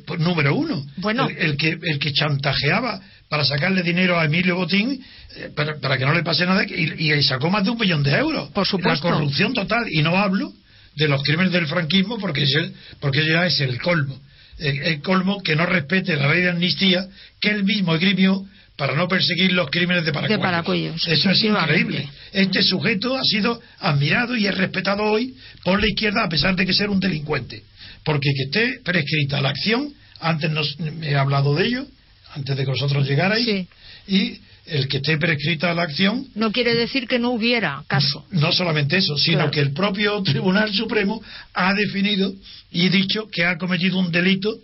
pues, 0.06 0.18
número 0.20 0.54
uno. 0.56 0.84
Bueno. 0.96 1.28
El, 1.28 1.36
el 1.38 1.56
que, 1.56 1.78
el 1.80 1.98
que 2.00 2.12
chantajeaba 2.12 3.00
para 3.28 3.44
sacarle 3.44 3.82
dinero 3.82 4.18
a 4.18 4.24
Emilio 4.24 4.56
Botín 4.56 5.02
eh, 5.36 5.50
para, 5.54 5.76
para 5.78 5.96
que 5.96 6.04
no 6.04 6.12
le 6.12 6.22
pase 6.22 6.44
nada 6.46 6.64
y, 6.64 7.10
y 7.12 7.22
sacó 7.22 7.48
más 7.48 7.64
de 7.64 7.70
un 7.70 7.78
millón 7.78 8.02
de 8.02 8.10
euros. 8.12 8.50
Por 8.50 8.66
supuesto. 8.66 9.08
La 9.08 9.14
corrupción 9.14 9.54
total. 9.54 9.84
Y 9.90 10.02
no 10.02 10.16
hablo 10.18 10.52
de 10.96 11.08
los 11.08 11.22
crímenes 11.22 11.52
del 11.52 11.66
franquismo 11.66 12.18
porque, 12.18 12.42
es 12.42 12.54
el- 12.54 12.72
porque 13.00 13.26
ya 13.26 13.46
es 13.46 13.60
el 13.60 13.80
colmo. 13.80 14.20
El, 14.58 14.82
el 14.82 15.00
colmo 15.02 15.42
que 15.42 15.56
no 15.56 15.66
respete 15.66 16.16
la 16.16 16.28
ley 16.32 16.42
de 16.42 16.50
amnistía 16.50 17.06
que 17.40 17.50
él 17.50 17.64
mismo 17.64 17.94
esgrimió 17.94 18.44
para 18.76 18.94
no 18.94 19.06
perseguir 19.08 19.52
los 19.52 19.70
crímenes 19.70 20.04
de 20.04 20.12
Paracuellos. 20.12 20.38
De 20.38 20.42
Paracuellos, 20.42 21.08
Eso 21.08 21.30
es 21.30 21.42
increíble. 21.42 22.08
Este 22.32 22.62
sujeto 22.62 23.16
ha 23.16 23.22
sido 23.24 23.60
admirado 23.80 24.36
y 24.36 24.46
es 24.46 24.56
respetado 24.56 25.02
hoy 25.04 25.34
por 25.64 25.80
la 25.80 25.86
izquierda 25.86 26.24
a 26.24 26.28
pesar 26.28 26.56
de 26.56 26.64
que 26.66 26.72
ser 26.72 26.88
un 26.90 27.00
delincuente. 27.00 27.62
Porque 28.04 28.30
que 28.34 28.42
esté 28.44 28.80
prescrita 28.84 29.40
la 29.40 29.50
acción, 29.50 29.92
antes 30.20 30.50
nos, 30.50 30.78
me 30.80 31.10
he 31.10 31.16
hablado 31.16 31.54
de 31.54 31.66
ello, 31.66 31.86
antes 32.34 32.56
de 32.56 32.64
que 32.64 32.70
vosotros 32.70 33.06
llegarais, 33.06 33.44
Sí. 33.44 33.66
y 34.08 34.40
el 34.66 34.86
que 34.88 34.98
esté 34.98 35.18
prescrita 35.18 35.74
la 35.74 35.82
acción, 35.82 36.26
No 36.34 36.52
quiere 36.52 36.74
decir 36.74 37.08
que 37.08 37.18
no 37.18 37.30
hubiera 37.30 37.82
caso. 37.88 38.24
no 38.30 38.52
solamente 38.52 38.96
eso, 38.96 39.16
sino 39.18 39.38
Claro. 39.38 39.50
que 39.50 39.60
el 39.60 39.72
propio 39.72 40.22
Tribunal 40.24 40.72
Supremo 40.72 41.20
ha 41.54 41.74
definido 41.74 42.32
y 42.70 42.88
dicho 42.88 43.28
que 43.30 43.44
ha 43.44 43.58
cometido 43.58 43.98
un 43.98 44.10
delito, 44.12 44.54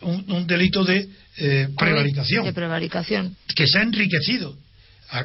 un, 0.00 0.24
un 0.32 0.46
delito 0.46 0.84
de 0.84 1.08
eh, 1.36 1.68
prevaricación 1.76 2.44
De 2.44 2.52
prevaricación. 2.52 3.36
que 3.54 3.66
se 3.66 3.78
ha 3.78 3.82
enriquecido 3.82 4.56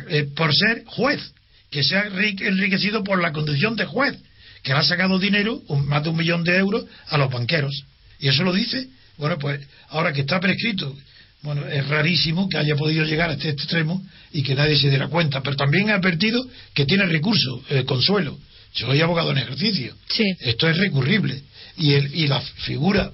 eh, 0.10 0.28
por 0.36 0.54
ser 0.54 0.84
juez, 0.86 1.34
que 1.72 1.84
se 1.84 1.96
ha 1.98 2.06
enri- 2.10 2.42
enriquecido 2.46 3.04
por 3.04 3.22
la 3.22 3.32
condición 3.32 3.76
de 3.76 3.86
juez, 3.86 4.18
que 4.64 4.74
le 4.74 4.80
ha 4.80 4.84
sacado 4.84 5.18
dinero, 5.18 5.62
un- 5.68 5.88
más 5.88 6.04
de 6.04 6.10
un 6.10 6.18
millón 6.18 6.44
de 6.44 6.58
euros, 6.58 6.86
a 7.08 7.18
los 7.18 7.32
banqueros. 7.32 7.84
Y 8.20 8.28
eso 8.28 8.44
lo 8.44 8.52
dice, 8.54 8.88
bueno, 9.18 9.38
pues 9.40 9.62
ahora 9.90 10.12
que 10.12 10.22
está 10.22 10.40
prescrito, 10.40 10.96
bueno, 11.42 11.66
es 11.68 11.88
rarísimo 11.88 12.50
que 12.50 12.58
haya 12.58 12.76
podido 12.76 13.06
llegar 13.06 13.30
a 13.30 13.34
este 13.34 13.50
extremo 13.50 14.02
y 14.34 14.44
que 14.44 14.56
nadie 14.56 14.78
se 14.78 14.90
diera 14.90 15.08
cuenta, 15.08 15.42
pero 15.42 15.56
también 15.56 15.90
ha 15.90 15.96
advertido 15.96 16.46
que 16.74 16.86
tiene 16.86 17.06
recurso, 17.06 17.64
eh, 17.70 17.86
consuelo. 17.86 18.38
Yo 18.74 18.88
soy 18.88 19.02
abogado 19.02 19.32
en 19.32 19.38
ejercicio. 19.38 19.96
Sí. 20.10 20.24
Esto 20.42 20.70
es 20.70 20.78
recurrible. 20.78 21.42
Y, 21.78 21.94
el, 21.94 22.14
y 22.14 22.28
la 22.28 22.42
figura, 22.42 23.12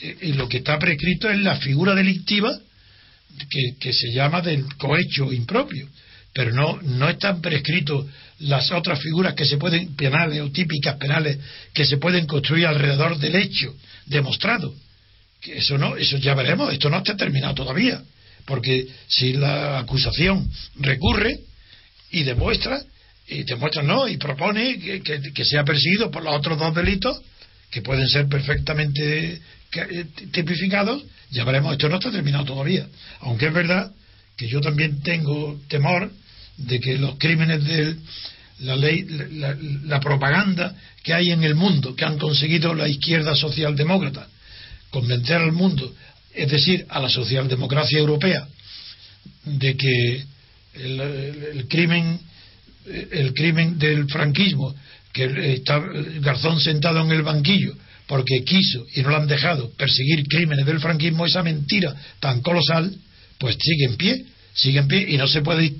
eh, 0.00 0.16
y 0.22 0.32
lo 0.32 0.48
que 0.48 0.58
está 0.58 0.78
prescrito 0.78 1.28
es 1.28 1.38
la 1.38 1.56
figura 1.56 1.94
delictiva 1.94 2.58
que, 3.50 3.76
que 3.78 3.92
se 3.92 4.10
llama 4.10 4.40
del 4.40 4.64
cohecho 4.76 5.32
impropio. 5.32 5.86
Pero 6.32 6.52
no, 6.52 6.80
no 6.82 7.08
están 7.08 7.40
prescritos 7.40 8.06
las 8.40 8.70
otras 8.72 9.00
figuras 9.00 9.34
que 9.34 9.44
se 9.44 9.58
pueden, 9.58 9.94
penales 9.96 10.40
o 10.40 10.50
típicas 10.50 10.96
penales, 10.96 11.38
que 11.72 11.84
se 11.84 11.98
pueden 11.98 12.26
construir 12.26 12.66
alrededor 12.66 13.18
del 13.18 13.36
hecho 13.36 13.74
demostrado. 14.06 14.74
Eso 15.54 15.78
no, 15.78 15.96
eso 15.96 16.16
ya 16.18 16.34
veremos, 16.34 16.72
esto 16.72 16.88
no 16.90 16.98
está 16.98 17.16
terminado 17.16 17.54
todavía. 17.54 18.02
Porque 18.44 18.86
si 19.08 19.32
la 19.32 19.78
acusación 19.78 20.48
recurre 20.76 21.40
y 22.10 22.22
demuestra, 22.22 22.80
y 23.28 23.42
demuestra 23.42 23.82
no, 23.82 24.06
y 24.08 24.16
propone 24.18 24.78
que, 24.78 25.02
que- 25.02 25.44
sea 25.44 25.64
perseguido 25.64 26.10
por 26.10 26.22
los 26.22 26.34
otros 26.34 26.58
dos 26.58 26.74
delitos, 26.74 27.20
que 27.70 27.82
pueden 27.82 28.06
ser 28.08 28.28
perfectamente 28.28 29.40
eh, 29.72 30.04
tipificados, 30.32 31.02
ya 31.30 31.44
veremos, 31.44 31.72
esto 31.72 31.88
no 31.88 31.96
está 31.96 32.12
terminado 32.12 32.44
todavía. 32.44 32.86
Aunque 33.20 33.46
es 33.48 33.52
verdad 33.52 33.90
que 34.36 34.48
yo 34.48 34.60
también 34.60 35.02
tengo 35.02 35.60
temor 35.68 36.10
de 36.56 36.78
que 36.80 36.96
los 36.98 37.16
crímenes 37.18 37.64
de 37.64 37.96
la 38.60 38.76
ley, 38.76 39.04
la- 39.32 39.56
la 39.84 40.00
propaganda 40.00 40.74
que 41.02 41.12
hay 41.12 41.32
en 41.32 41.42
el 41.42 41.56
mundo, 41.56 41.96
que 41.96 42.04
han 42.04 42.18
conseguido 42.18 42.74
la 42.74 42.88
izquierda 42.88 43.34
socialdemócrata, 43.34 44.28
convencer 44.90 45.36
al 45.36 45.52
mundo 45.52 45.92
es 46.36 46.50
decir, 46.50 46.84
a 46.90 47.00
la 47.00 47.08
socialdemocracia 47.08 47.98
europea, 47.98 48.46
de 49.44 49.76
que 49.76 50.24
el, 50.74 51.66
crimen 51.68 52.20
el 52.86 53.32
crimen 53.32 53.78
del 53.78 54.06
franquismo, 54.08 54.74
que 55.12 55.54
está 55.54 55.82
Garzón 56.20 56.60
sentado 56.60 57.00
en 57.00 57.10
el 57.10 57.22
banquillo 57.22 57.74
porque 58.06 58.44
quiso 58.44 58.86
y 58.94 59.02
no 59.02 59.08
lo 59.10 59.16
han 59.16 59.26
dejado 59.26 59.72
perseguir 59.76 60.24
crímenes 60.28 60.64
del 60.64 60.78
franquismo, 60.78 61.26
esa 61.26 61.42
mentira 61.42 61.92
tan 62.20 62.40
colosal, 62.40 62.94
pues 63.38 63.56
sigue 63.58 63.86
en 63.86 63.96
pie, 63.96 64.24
sigue 64.54 64.78
en 64.78 64.86
pie 64.86 65.06
y 65.08 65.16
no 65.16 65.26
se 65.26 65.42
puede 65.42 65.72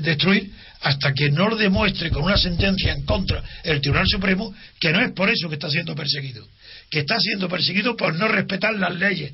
destruir 0.00 0.50
hasta 0.80 1.12
que 1.12 1.30
no 1.30 1.48
lo 1.48 1.56
demuestre 1.56 2.10
con 2.10 2.22
una 2.22 2.38
sentencia 2.38 2.92
en 2.92 3.04
contra 3.04 3.42
el 3.64 3.80
Tribunal 3.80 4.06
Supremo 4.06 4.54
que 4.80 4.92
no 4.92 5.02
es 5.02 5.12
por 5.12 5.28
eso 5.28 5.48
que 5.48 5.54
está 5.54 5.68
siendo 5.68 5.94
perseguido, 5.94 6.46
que 6.94 7.00
está 7.00 7.18
siendo 7.18 7.48
perseguido 7.48 7.96
por 7.96 8.14
no 8.14 8.28
respetar 8.28 8.72
las 8.74 8.94
leyes 8.94 9.32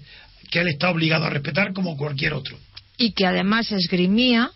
que 0.51 0.61
él 0.61 0.69
está 0.69 0.89
obligado 0.89 1.27
a 1.27 1.31
respetar 1.31 1.75
como 1.75 1.95
cualquier 1.95 2.33
otro. 2.33 2.59
Y 2.97 3.13
que 3.13 3.27
además 3.27 3.71
esgrimía 3.71 4.51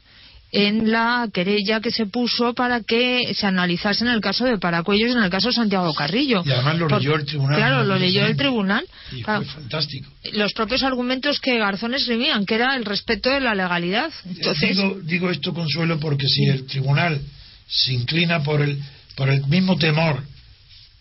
en 0.51 0.91
la 0.91 1.29
querella 1.31 1.81
que 1.81 1.91
se 1.91 2.07
puso 2.07 2.55
para 2.55 2.81
que 2.81 3.35
se 3.35 3.47
analizase 3.47 4.05
en 4.05 4.11
el 4.11 4.23
caso 4.23 4.47
de 4.47 4.57
Paracuellos 4.57 5.11
y 5.11 5.13
en 5.13 5.23
el 5.23 5.29
caso 5.29 5.49
de 5.49 5.55
Santiago 5.55 5.93
Carrillo. 5.93 6.43
Y 6.47 6.51
además 6.51 6.79
lo 6.79 6.89
leyó 6.89 7.15
el 7.15 7.27
tribunal. 7.27 7.57
Claro, 7.59 7.85
lo 7.85 7.99
leyó 7.99 8.25
el 8.25 8.37
tribunal. 8.39 8.87
Y 9.13 9.23
fue 9.23 9.45
fantástico. 9.45 10.09
Los 10.33 10.55
propios 10.55 10.83
argumentos 10.83 11.41
que 11.41 11.59
Garzón 11.59 11.93
escribían, 11.93 12.47
que 12.47 12.55
era 12.55 12.75
el 12.75 12.87
respeto 12.87 13.29
de 13.29 13.41
la 13.41 13.55
legalidad. 13.55 14.11
Entonces... 14.25 14.79
Digo, 14.79 14.99
digo 15.03 15.31
esto, 15.31 15.53
Consuelo, 15.53 16.01
porque 16.01 16.27
si 16.27 16.47
el 16.47 16.65
tribunal 16.65 17.21
se 17.69 17.93
inclina 17.93 18.43
por 18.43 18.63
el, 18.63 18.83
por 19.15 19.29
el 19.29 19.45
mismo 19.47 19.77
temor 19.77 20.25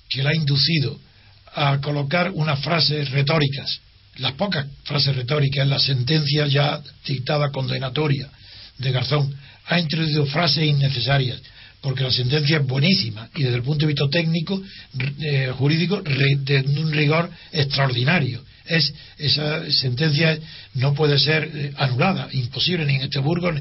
que 0.10 0.22
le 0.22 0.30
ha 0.30 0.36
inducido 0.36 1.00
a 1.56 1.80
colocar 1.82 2.32
unas 2.32 2.60
frases 2.60 3.10
retóricas, 3.12 3.80
las 4.18 4.34
pocas 4.34 4.68
frases 4.84 5.16
retóricas 5.16 5.68
la 5.68 5.80
sentencia 5.80 6.48
ya 6.48 6.82
dictada 7.06 7.52
condenatoria 7.52 8.30
de 8.78 8.92
Garzón, 8.92 9.34
ha 9.66 9.80
introducido 9.80 10.26
frases 10.26 10.66
innecesarias, 10.66 11.42
porque 11.82 12.04
la 12.04 12.12
sentencia 12.12 12.58
es 12.58 12.66
buenísima 12.66 13.30
y 13.36 13.44
desde 13.44 13.58
el 13.58 13.64
punto 13.64 13.86
de 13.86 13.94
vista 13.94 14.10
técnico, 14.10 14.62
eh, 15.20 15.52
jurídico, 15.58 16.02
de 16.02 16.66
un 16.78 16.92
rigor 16.92 17.30
extraordinario. 17.52 18.44
Es, 18.66 18.94
esa 19.18 19.70
sentencia 19.70 20.38
no 20.76 20.94
puede 20.94 21.20
ser 21.20 21.52
eh, 21.54 21.74
anulada, 21.78 22.30
imposible 22.32 22.86
ni 22.86 22.96
en 22.96 23.02
Estrasburgo, 23.02 23.52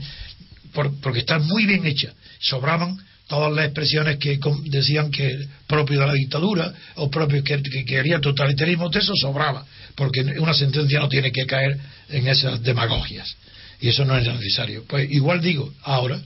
porque 0.72 1.20
está 1.20 1.38
muy 1.38 1.66
bien 1.66 1.84
hecha. 1.86 2.12
Sobraban 2.38 2.96
todas 3.28 3.52
las 3.52 3.66
expresiones 3.66 4.18
que 4.18 4.38
decían 4.64 5.10
que 5.10 5.30
propio 5.66 6.00
de 6.00 6.06
la 6.06 6.12
dictadura 6.12 6.72
o 6.96 7.10
propio 7.10 7.42
que, 7.42 7.62
que 7.62 7.84
quería 7.84 8.20
totalitarismo, 8.20 8.90
de 8.90 8.98
eso 8.98 9.14
sobraba, 9.16 9.64
porque 9.94 10.20
una 10.20 10.54
sentencia 10.54 11.00
no 11.00 11.08
tiene 11.08 11.32
que 11.32 11.46
caer 11.46 11.78
en 12.08 12.26
esas 12.26 12.62
demagogias 12.62 13.36
y 13.80 13.88
eso 13.88 14.04
no 14.04 14.16
es 14.16 14.26
necesario. 14.26 14.84
Pues 14.86 15.10
igual 15.10 15.40
digo 15.40 15.72
ahora 15.82 16.20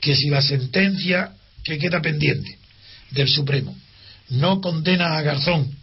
que 0.00 0.14
si 0.14 0.28
la 0.28 0.42
sentencia 0.42 1.32
que 1.64 1.78
queda 1.78 2.00
pendiente 2.00 2.58
del 3.10 3.28
Supremo 3.28 3.76
no 4.28 4.60
condena 4.60 5.16
a 5.16 5.22
Garzón 5.22 5.74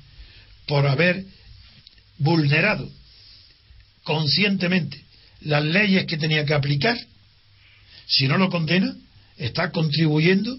por 0.68 0.88
haber 0.88 1.24
vulnerado 2.18 2.90
conscientemente 4.04 5.02
las 5.42 5.64
leyes 5.64 6.06
que 6.06 6.18
tenía 6.18 6.46
que 6.46 6.54
aplicar, 6.54 6.98
si 8.08 8.28
no 8.28 8.38
lo 8.38 8.50
condena, 8.50 8.96
está 9.38 9.72
contribuyendo 9.72 10.58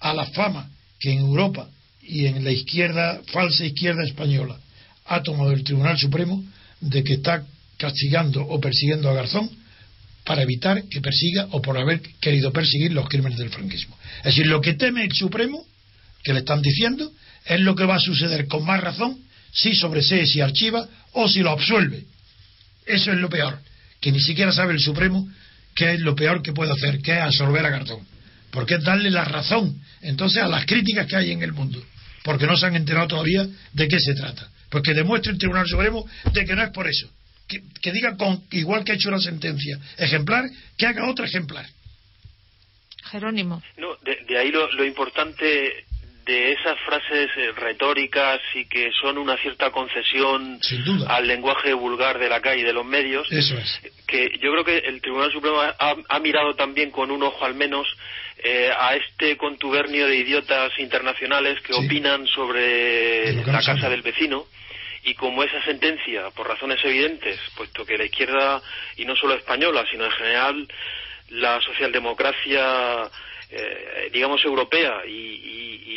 a 0.00 0.14
la 0.14 0.26
fama 0.26 0.70
que 0.98 1.12
en 1.12 1.20
Europa 1.20 1.68
y 2.02 2.26
en 2.26 2.42
la 2.44 2.50
izquierda, 2.50 3.20
falsa 3.32 3.64
izquierda 3.64 4.04
española, 4.04 4.58
ha 5.06 5.22
tomado 5.22 5.52
el 5.52 5.64
Tribunal 5.64 5.98
Supremo 5.98 6.44
de 6.80 7.04
que 7.04 7.14
está 7.14 7.44
castigando 7.76 8.42
o 8.42 8.60
persiguiendo 8.60 9.08
a 9.08 9.14
Garzón 9.14 9.50
para 10.24 10.42
evitar 10.42 10.84
que 10.84 11.00
persiga 11.00 11.48
o 11.52 11.62
por 11.62 11.78
haber 11.78 12.02
querido 12.20 12.52
perseguir 12.52 12.92
los 12.92 13.08
crímenes 13.08 13.38
del 13.38 13.50
franquismo. 13.50 13.96
Es 14.18 14.24
decir, 14.24 14.46
lo 14.46 14.60
que 14.60 14.74
teme 14.74 15.04
el 15.04 15.12
Supremo, 15.12 15.64
que 16.22 16.32
le 16.32 16.40
están 16.40 16.60
diciendo, 16.60 17.10
es 17.46 17.60
lo 17.60 17.74
que 17.74 17.84
va 17.84 17.96
a 17.96 18.00
suceder 18.00 18.46
con 18.46 18.64
más 18.64 18.80
razón 18.80 19.18
si 19.52 19.74
sobresee, 19.74 20.26
si 20.26 20.40
archiva 20.40 20.86
o 21.12 21.28
si 21.28 21.40
lo 21.40 21.50
absuelve. 21.50 22.04
Eso 22.84 23.12
es 23.12 23.18
lo 23.18 23.30
peor, 23.30 23.58
que 24.00 24.12
ni 24.12 24.20
siquiera 24.20 24.52
sabe 24.52 24.74
el 24.74 24.80
Supremo 24.80 25.26
qué 25.78 25.92
es 25.92 26.00
lo 26.00 26.16
peor 26.16 26.42
que 26.42 26.52
puede 26.52 26.72
hacer, 26.72 27.00
que 27.00 27.12
es 27.12 27.20
absorber 27.22 27.64
a 27.64 27.70
Garzón. 27.70 28.04
Porque 28.50 28.74
es 28.74 28.82
darle 28.82 29.12
la 29.12 29.24
razón 29.24 29.80
entonces 30.02 30.42
a 30.42 30.48
las 30.48 30.66
críticas 30.66 31.06
que 31.06 31.14
hay 31.14 31.30
en 31.30 31.42
el 31.42 31.52
mundo, 31.52 31.80
porque 32.24 32.46
no 32.46 32.56
se 32.56 32.66
han 32.66 32.74
enterado 32.74 33.06
todavía 33.06 33.46
de 33.72 33.86
qué 33.86 34.00
se 34.00 34.14
trata. 34.14 34.50
Porque 34.70 34.92
demuestre 34.92 35.30
el 35.30 35.38
Tribunal 35.38 35.68
Supremo 35.68 36.04
de 36.32 36.44
que 36.44 36.56
no 36.56 36.64
es 36.64 36.70
por 36.70 36.88
eso, 36.88 37.08
que, 37.46 37.92
diga 37.92 38.16
con, 38.16 38.42
igual 38.50 38.82
que 38.82 38.92
ha 38.92 38.94
hecho 38.96 39.10
la 39.10 39.20
sentencia 39.20 39.78
ejemplar, 39.96 40.46
que 40.76 40.86
haga 40.86 41.08
otra 41.08 41.26
ejemplar. 41.26 41.66
Jerónimo. 43.04 43.62
No, 43.76 43.96
de, 44.04 44.36
ahí 44.36 44.50
lo, 44.50 44.84
importante 44.84 45.84
de 46.28 46.52
esas 46.52 46.78
frases 46.80 47.30
eh, 47.38 47.52
retóricas 47.56 48.38
y 48.54 48.66
que 48.66 48.90
son 49.00 49.16
una 49.16 49.38
cierta 49.38 49.70
concesión 49.70 50.60
al 51.08 51.26
lenguaje 51.26 51.72
vulgar 51.72 52.18
de 52.18 52.28
la 52.28 52.42
calle 52.42 52.60
y 52.60 52.64
de 52.64 52.74
los 52.74 52.84
medios, 52.84 53.26
Eso 53.32 53.56
es. 53.56 53.80
que 54.06 54.28
yo 54.38 54.52
creo 54.52 54.62
que 54.62 54.76
el 54.76 55.00
Tribunal 55.00 55.32
Supremo 55.32 55.58
ha, 55.58 56.18
mirado 56.20 56.54
también 56.54 56.90
con 56.90 57.10
un 57.10 57.22
ojo 57.22 57.46
al 57.46 57.54
menos 57.54 57.88
eh, 58.44 58.70
a 58.78 58.94
este 58.94 59.38
contubernio 59.38 60.06
de 60.06 60.16
idiotas 60.16 60.78
internacionales 60.78 61.62
que 61.62 61.72
opinan 61.72 62.26
sobre 62.26 63.32
la 63.46 63.62
casa 63.62 63.88
del 63.88 64.02
vecino 64.02 64.44
y 65.04 65.14
como 65.14 65.42
esa 65.42 65.62
sentencia, 65.64 66.28
por 66.36 66.46
razones 66.46 66.84
evidentes, 66.84 67.40
puesto 67.56 67.86
que 67.86 67.96
la 67.96 68.04
izquierda, 68.04 68.60
y 68.98 69.06
no 69.06 69.16
solo 69.16 69.32
española, 69.32 69.86
sino 69.90 70.04
en 70.04 70.10
general 70.10 70.68
la 71.30 71.58
socialdemocracia, 71.62 73.08
eh, 73.50 74.10
digamos, 74.12 74.44
europea 74.44 75.06
y, 75.06 75.36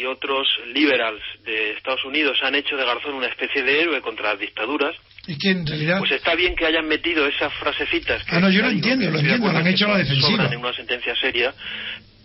otros 0.01 0.47
liberals 0.73 1.21
de 1.45 1.73
Estados 1.73 2.03
Unidos 2.05 2.35
han 2.41 2.55
hecho 2.55 2.75
de 2.75 2.83
Garzón 2.83 3.13
una 3.13 3.27
especie 3.27 3.61
de 3.61 3.81
héroe 3.81 4.01
contra 4.01 4.31
las 4.31 4.39
dictaduras, 4.39 4.95
¿Y 5.27 5.37
que 5.37 5.51
en 5.51 5.65
realidad... 5.65 5.99
Pues 5.99 6.11
está 6.11 6.33
bien 6.33 6.55
que 6.55 6.65
hayan 6.65 6.87
metido 6.87 7.27
esas 7.27 7.53
frasecitas. 7.53 8.23
Que 8.23 8.35
ah, 8.35 8.39
no, 8.39 8.49
yo 8.49 8.63
lo 8.63 8.69
entiendo, 8.69 9.09
lo 9.11 9.19
entiendo, 9.19 9.51
lo 9.51 9.57
han 9.59 9.67
hecho 9.67 9.87
la 9.87 9.99
defensiva. 9.99 10.49
En 10.51 10.57
una 10.57 10.73
sentencia 10.73 11.15
seria, 11.15 11.53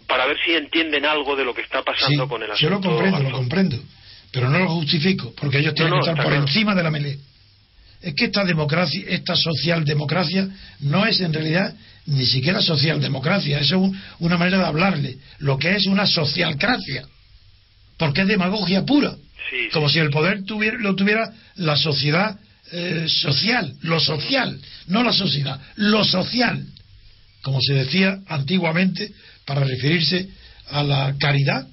para 0.09 0.25
ver 0.27 0.39
si 0.43 0.53
entienden 0.53 1.05
algo 1.05 1.37
de 1.37 1.45
lo 1.45 1.55
que 1.55 1.61
está 1.61 1.83
pasando 1.83 2.27
con 2.27 2.43
el 2.43 2.51
asunto. 2.51 2.63
Yo 2.63 2.71
lo 2.71 2.81
comprendo, 2.81 3.23
lo 3.23 3.31
comprendo 3.31 3.77
pero 4.37 4.51
no 4.51 4.59
lo 4.59 4.69
justifico, 4.69 5.33
porque 5.35 5.61
ellos 5.61 5.73
tienen 5.73 5.95
que 5.95 6.11
estar 6.11 6.23
por 6.23 6.35
encima 6.35 6.75
de 6.75 6.83
la 6.83 6.91
melé. 6.91 7.17
Es 8.03 8.15
que 8.15 8.27
esta 8.27 8.45
democracia, 8.45 9.03
esta 9.09 9.35
socialdemocracia, 9.35 10.47
no 10.81 11.07
es 11.07 11.23
en 11.23 11.33
realidad 11.33 11.75
ni 12.07 12.25
siquiera 12.25 12.63
socialdemocracia, 12.63 13.59
es 13.59 13.73
una 14.19 14.39
manera 14.39 14.59
de 14.59 14.67
hablarle. 14.67 15.19
Lo 15.39 15.59
que 15.59 15.75
es 15.75 15.87
una 15.87 16.07
socialcracia, 16.07 17.05
porque 17.99 18.23
es 18.23 18.29
demagogia 18.29 18.85
pura. 18.85 19.17
como 19.73 19.89
si 19.89 19.99
el 19.99 20.11
poder 20.11 20.45
tuviera, 20.45 20.79
lo 20.79 20.95
tuviera 20.95 21.33
la 21.57 21.77
sociedad 21.77 22.39
eh, 22.73 23.07
social, 23.09 23.75
lo 23.83 24.01
social, 24.01 24.59
no 24.89 25.03
la 25.05 25.13
sociedad, 25.13 25.61
lo 25.77 26.05
social, 26.05 26.67
como 27.43 27.61
se 27.61 27.75
decía 27.75 28.19
antiguamente 28.27 29.13
para 29.45 29.65
referirse 29.65 30.29
a 30.71 30.83
la 30.83 31.15
caridad 31.19 31.67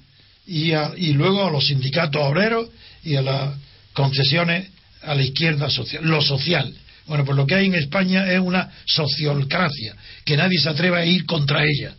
y, 0.46 0.72
y 0.72 1.12
luego 1.14 1.46
a 1.46 1.50
los 1.50 1.66
sindicatos 1.66 2.22
obreros 2.22 2.68
y 3.02 3.16
a 3.16 3.22
las 3.22 3.54
concesiones 3.92 4.68
a 5.02 5.14
la 5.14 5.22
izquierda 5.22 5.68
social, 5.68 6.04
lo 6.04 6.22
social. 6.22 6.72
Bueno, 7.06 7.24
pues 7.24 7.36
lo 7.36 7.46
que 7.46 7.54
hay 7.54 7.66
en 7.66 7.74
España 7.74 8.30
es 8.32 8.40
una 8.40 8.70
sociocracia, 8.86 9.94
que 10.24 10.36
nadie 10.36 10.58
se 10.58 10.70
atreve 10.70 10.98
a 10.98 11.04
ir 11.04 11.26
contra 11.26 11.62
ella, 11.64 11.94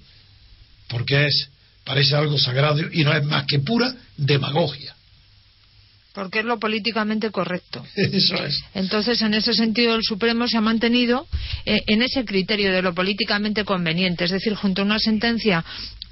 porque 0.87 1.25
es, 1.25 1.49
parece 1.83 2.15
algo 2.15 2.37
sagrado 2.37 2.79
y 2.91 3.03
no 3.03 3.13
es 3.13 3.23
más 3.23 3.45
que 3.45 3.59
pura 3.59 3.93
demagogia. 4.17 4.95
Porque 6.13 6.39
es 6.39 6.45
lo 6.45 6.57
políticamente 6.59 7.29
correcto. 7.29 7.85
Eso 7.95 8.35
es. 8.43 8.63
Entonces, 8.73 9.21
en 9.21 9.33
ese 9.33 9.53
sentido, 9.53 9.95
el 9.95 10.01
Supremo 10.01 10.47
se 10.47 10.57
ha 10.57 10.61
mantenido 10.61 11.27
eh, 11.65 11.81
en 11.87 12.01
ese 12.01 12.23
criterio 12.23 12.71
de 12.71 12.81
lo 12.81 12.95
políticamente 12.95 13.65
conveniente, 13.65 14.23
es 14.23 14.31
decir, 14.31 14.55
junto 14.55 14.81
a 14.81 14.85
una 14.85 14.97
sentencia 14.97 15.63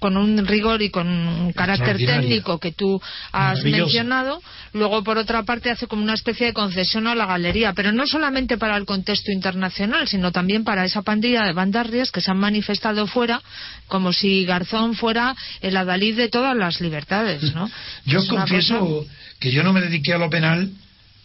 con 0.04 0.18
un 0.18 0.46
rigor 0.46 0.82
y 0.82 0.89
con 0.89 1.08
un 1.08 1.54
carácter 1.54 1.96
técnico 1.96 2.60
que 2.60 2.74
tú 2.74 3.02
has 3.32 3.63
mencionado, 3.63 4.42
luego 4.74 5.02
por 5.02 5.18
otra 5.18 5.44
parte 5.44 5.72
hace 5.72 5.88
como 5.88 6.04
una 6.04 6.16
especie 6.16 6.48
de 6.48 6.52
concesión 6.52 7.08
a 7.08 7.16
la 7.16 7.26
galería, 7.26 7.72
pero 7.72 7.94
no 7.94 8.06
solamente 8.06 8.58
para 8.58 8.76
el 8.76 8.84
contexto 8.84 9.32
internacional, 9.32 10.10
sino 10.10 10.34
también 10.34 10.66
para 10.66 10.84
esa 10.84 11.04
pandilla 11.04 11.46
de 11.46 11.54
bandarrias 11.54 12.12
que 12.12 12.20
se 12.20 12.32
han 12.32 12.38
manifestado 12.38 13.08
fuera, 13.08 13.42
como 13.88 14.12
si 14.12 14.44
Garzón 14.44 14.96
fuera 14.96 15.38
el 15.62 15.78
adalid 15.78 16.18
de 16.18 16.28
todas 16.28 16.58
las 16.58 16.82
libertades, 16.82 17.56
¿no? 17.56 17.72
yo 18.06 18.28
confieso 18.28 19.06
que 19.39 19.52
yo 19.52 19.63
no 19.63 19.72
me 19.72 19.80
dediqué 19.80 20.12
a 20.12 20.18
lo 20.18 20.30
penal 20.30 20.70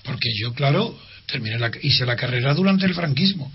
porque 0.04 0.28
yo, 0.40 0.54
claro, 0.54 0.96
terminé 1.26 1.58
la, 1.58 1.72
hice 1.82 2.06
la 2.06 2.14
carrera 2.14 2.54
durante 2.54 2.86
el 2.86 2.94
franquismo 2.94 3.50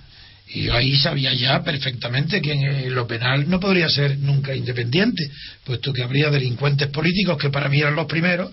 y 0.47 0.69
ahí 0.69 0.95
sabía 0.95 1.33
ya 1.33 1.63
perfectamente 1.63 2.41
que 2.41 2.51
en 2.51 2.93
lo 2.93 3.07
penal 3.07 3.49
no 3.49 3.59
podría 3.59 3.89
ser 3.89 4.17
nunca 4.19 4.55
independiente, 4.55 5.29
puesto 5.63 5.91
que 5.93 6.03
habría 6.03 6.29
delincuentes 6.29 6.89
políticos 6.89 7.37
que 7.37 7.49
para 7.49 7.69
mí 7.69 7.79
eran 7.79 7.95
los 7.95 8.05
primeros, 8.05 8.51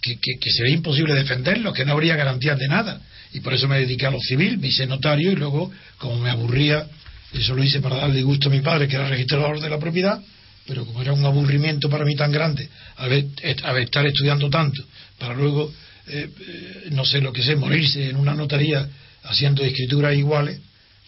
que, 0.00 0.18
que, 0.18 0.50
sería 0.50 0.74
imposible 0.74 1.14
defenderlos, 1.14 1.72
que 1.74 1.84
no 1.84 1.92
habría 1.92 2.16
garantías 2.16 2.58
de 2.58 2.66
nada. 2.66 3.00
Y 3.32 3.40
por 3.40 3.54
eso 3.54 3.68
me 3.68 3.78
dediqué 3.78 4.06
a 4.06 4.10
lo 4.10 4.18
civil, 4.20 4.58
me 4.58 4.66
hice 4.66 4.84
notario 4.86 5.30
y 5.30 5.36
luego, 5.36 5.70
como 5.96 6.18
me 6.18 6.28
aburría, 6.28 6.86
eso 7.32 7.54
lo 7.54 7.62
hice 7.62 7.80
para 7.80 7.96
darle 7.96 8.22
gusto 8.22 8.48
a 8.48 8.52
mi 8.52 8.60
padre, 8.60 8.88
que 8.88 8.96
era 8.96 9.08
registrador 9.08 9.60
de 9.60 9.70
la 9.70 9.78
propiedad, 9.78 10.20
pero 10.66 10.84
como 10.84 11.00
era 11.00 11.12
un 11.12 11.24
aburrimiento 11.24 11.88
para 11.88 12.04
mí 12.04 12.14
tan 12.14 12.32
grande, 12.32 12.68
al, 12.96 13.12
estar 13.12 14.06
estudiando 14.06 14.50
tanto, 14.50 14.82
para 15.18 15.34
luego, 15.34 15.72
eh, 16.08 16.28
eh, 16.28 16.88
no 16.90 17.04
sé 17.04 17.20
lo 17.20 17.32
que 17.32 17.42
sé, 17.42 17.56
morirse 17.56 18.10
en 18.10 18.16
una 18.16 18.34
notaría 18.34 18.86
haciendo 19.22 19.64
escrituras 19.64 20.16
iguales, 20.16 20.60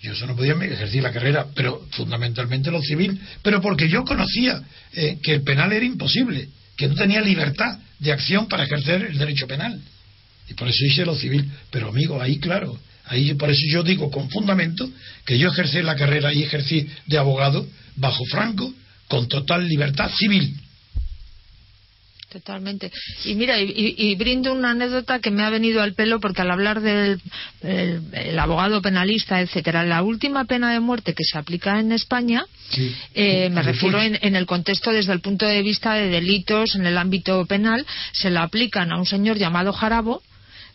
yo 0.05 0.12
eso 0.12 0.27
no 0.27 0.37
podía 0.37 0.53
ejercer 0.53 1.03
la 1.03 1.11
carrera, 1.11 1.47
pero 1.55 1.81
fundamentalmente 1.93 2.71
lo 2.71 2.83
civil, 2.83 3.19
pero 3.40 3.62
porque 3.62 3.88
yo 3.88 4.05
conocía 4.05 4.62
eh, 4.93 5.19
que 5.23 5.33
el 5.33 5.43
penal 5.43 5.73
era 5.73 5.85
imposible, 5.85 6.49
que 6.77 6.88
no 6.88 6.95
tenía 6.95 7.23
libertad 7.23 7.79
de 7.99 8.12
acción 8.12 8.47
para 8.47 8.64
ejercer 8.64 9.03
el 9.03 9.17
derecho 9.17 9.47
penal. 9.47 9.81
Y 10.47 10.53
por 10.53 10.69
eso 10.69 10.85
hice 10.85 11.07
lo 11.07 11.14
civil. 11.14 11.51
Pero 11.71 11.88
amigo, 11.88 12.21
ahí 12.21 12.38
claro, 12.38 12.79
ahí 13.07 13.33
por 13.33 13.49
eso 13.49 13.62
yo 13.71 13.83
digo 13.83 14.11
con 14.11 14.29
fundamento 14.29 14.87
que 15.25 15.38
yo 15.38 15.49
ejercí 15.49 15.81
la 15.81 15.97
carrera 15.97 16.35
y 16.35 16.43
ejercí 16.43 16.87
de 17.07 17.17
abogado 17.17 17.67
bajo 17.97 18.27
Franco 18.27 18.75
con 19.09 19.27
total 19.27 19.67
libertad 19.67 20.11
civil. 20.14 20.55
Totalmente. 22.35 22.90
Y 23.25 23.37
mira, 23.37 23.61
y, 23.61 24.12
brindo 24.16 24.53
una 24.53 24.73
anécdota 24.73 25.20
que 25.20 25.31
me 25.31 25.44
ha 25.44 25.51
venido 25.51 25.81
al 25.81 25.94
pelo 25.94 26.18
porque 26.18 26.42
al 26.42 26.51
hablar 26.51 26.81
del 26.81 27.20
abogado 28.40 28.83
penalista, 28.83 29.40
etcétera, 29.40 29.85
la 29.85 30.03
última 30.03 30.44
pena 30.44 30.73
de 30.73 30.81
muerte 30.81 31.14
que 31.14 31.23
se 31.23 31.38
aplica 31.38 31.79
en 31.79 31.92
España, 31.92 32.44
eh, 33.14 33.49
me 33.51 33.62
refiero 33.62 34.03
en, 34.03 34.35
el 34.35 34.47
contexto 34.47 34.90
desde 34.90 35.12
el 35.12 35.20
punto 35.20 35.47
de 35.47 35.62
vista 35.62 35.94
de 35.94 36.09
delitos 36.09 36.75
en 36.75 36.87
el 36.87 36.99
ámbito 36.99 37.47
penal, 37.47 37.87
se 38.11 38.31
la 38.31 38.42
aplican 38.42 38.90
a 38.90 38.99
un 38.99 39.07
señor 39.07 39.38
llamado 39.38 39.73
Jarabo, 39.73 40.20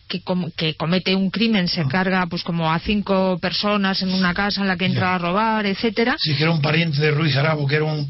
que, 0.08 0.22
que, 0.56 0.74
comete 0.76 1.14
un 1.14 1.28
crimen, 1.28 1.68
se 1.68 1.82
ah. 1.82 1.88
carga 1.90 2.26
pues 2.26 2.42
como 2.42 2.72
a 2.72 2.78
cinco 2.78 3.38
personas 3.38 4.00
en 4.00 4.14
una 4.14 4.32
casa 4.32 4.62
en 4.62 4.68
la 4.68 4.78
que 4.78 4.86
entra 4.86 5.14
a 5.14 5.18
robar, 5.18 5.66
etcétera. 5.66 6.16
Sí, 6.18 6.34
que 6.34 6.44
era 6.44 6.52
un 6.52 6.62
pariente 6.62 7.02
de 7.02 7.10
Ruiz 7.10 7.34
Jarabo, 7.34 7.66
que 7.66 7.76
era 7.76 7.84
un, 7.84 8.08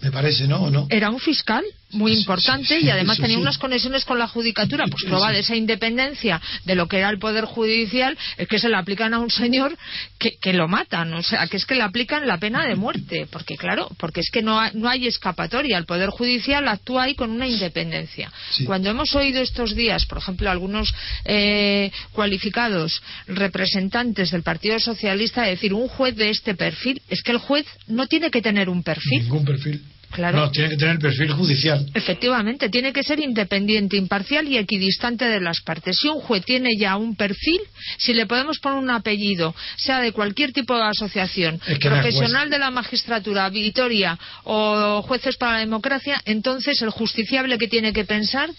me 0.00 0.10
parece, 0.10 0.46
¿no? 0.46 0.62
¿O 0.62 0.70
no? 0.70 0.86
Era 0.90 1.10
un 1.10 1.18
fiscal 1.18 1.64
muy 1.90 2.12
importante 2.12 2.78
y 2.80 2.90
además 2.90 3.18
tenía 3.18 3.38
unas 3.38 3.58
conexiones 3.58 4.04
con 4.04 4.18
la 4.18 4.26
judicatura. 4.26 4.86
Pues 4.90 5.04
prueba 5.04 5.32
de 5.32 5.40
esa 5.40 5.56
independencia 5.56 6.40
de 6.64 6.74
lo 6.74 6.88
que 6.88 6.98
era 6.98 7.10
el 7.10 7.18
Poder 7.18 7.44
Judicial 7.44 8.16
es 8.36 8.48
que 8.48 8.58
se 8.58 8.68
le 8.68 8.76
aplican 8.76 9.14
a 9.14 9.18
un 9.18 9.30
señor 9.30 9.76
que, 10.18 10.36
que 10.40 10.52
lo 10.52 10.68
matan. 10.68 11.12
O 11.14 11.22
sea, 11.22 11.46
que 11.46 11.56
es 11.56 11.64
que 11.64 11.74
le 11.74 11.82
aplican 11.82 12.26
la 12.26 12.38
pena 12.38 12.66
de 12.66 12.74
muerte. 12.74 13.26
Porque, 13.30 13.56
claro, 13.56 13.88
porque 13.98 14.20
es 14.20 14.30
que 14.30 14.42
no, 14.42 14.60
no 14.72 14.88
hay 14.88 15.06
escapatoria. 15.06 15.78
El 15.78 15.86
Poder 15.86 16.10
Judicial 16.10 16.66
actúa 16.68 17.04
ahí 17.04 17.14
con 17.14 17.30
una 17.30 17.46
independencia. 17.46 18.32
Cuando 18.64 18.90
hemos 18.90 19.14
oído 19.14 19.40
estos 19.40 19.74
días, 19.74 20.06
por 20.06 20.18
ejemplo, 20.18 20.50
algunos 20.50 20.92
eh, 21.24 21.90
cualificados 22.12 23.02
representantes 23.26 24.30
del 24.30 24.42
Partido 24.42 24.78
Socialista 24.78 25.42
decir 25.42 25.72
un 25.72 25.88
juez 25.88 26.16
de 26.16 26.30
este 26.30 26.54
perfil, 26.54 27.00
es 27.08 27.22
que 27.22 27.32
el 27.32 27.38
juez 27.38 27.66
no 27.86 28.06
tiene 28.06 28.30
que 28.30 28.42
tener 28.42 28.68
un 28.68 28.82
perfil. 28.82 29.22
Ningún 29.22 29.44
perfil 29.44 29.82
no, 30.18 30.50
tiene 30.50 30.70
que 30.70 30.76
tener 30.76 30.98
perfil 30.98 31.32
judicial. 31.32 31.86
Efectivamente, 31.94 32.68
tiene 32.68 32.92
que 32.92 33.02
ser 33.02 33.20
independiente, 33.20 33.96
imparcial 33.96 34.48
y 34.48 34.58
equidistante 34.58 35.26
de 35.26 35.40
las 35.40 35.60
partes. 35.60 35.96
Si 36.00 36.08
un 36.08 36.20
juez 36.20 36.44
tiene 36.44 36.70
ya 36.78 36.96
un 36.96 37.16
perfil, 37.16 37.60
si 37.98 38.14
le 38.14 38.26
podemos 38.26 38.58
poner 38.58 38.78
un 38.78 38.90
apellido, 38.90 39.54
sea 39.76 40.00
de 40.00 40.12
cualquier 40.12 40.52
tipo 40.52 40.76
de 40.76 40.84
asociación, 40.84 41.60
profesional 41.80 42.50
de 42.50 42.58
la 42.58 42.70
magistratura, 42.70 43.48
Vitoria 43.48 44.18
o 44.44 45.02
jueces 45.02 45.36
para 45.36 45.52
la 45.52 45.58
democracia, 45.58 46.20
entonces 46.24 46.80
el 46.82 46.90
justiciable 46.90 47.58
que 47.58 47.68
tiene 47.68 47.92
que 47.92 48.04
pensar. 48.04 48.50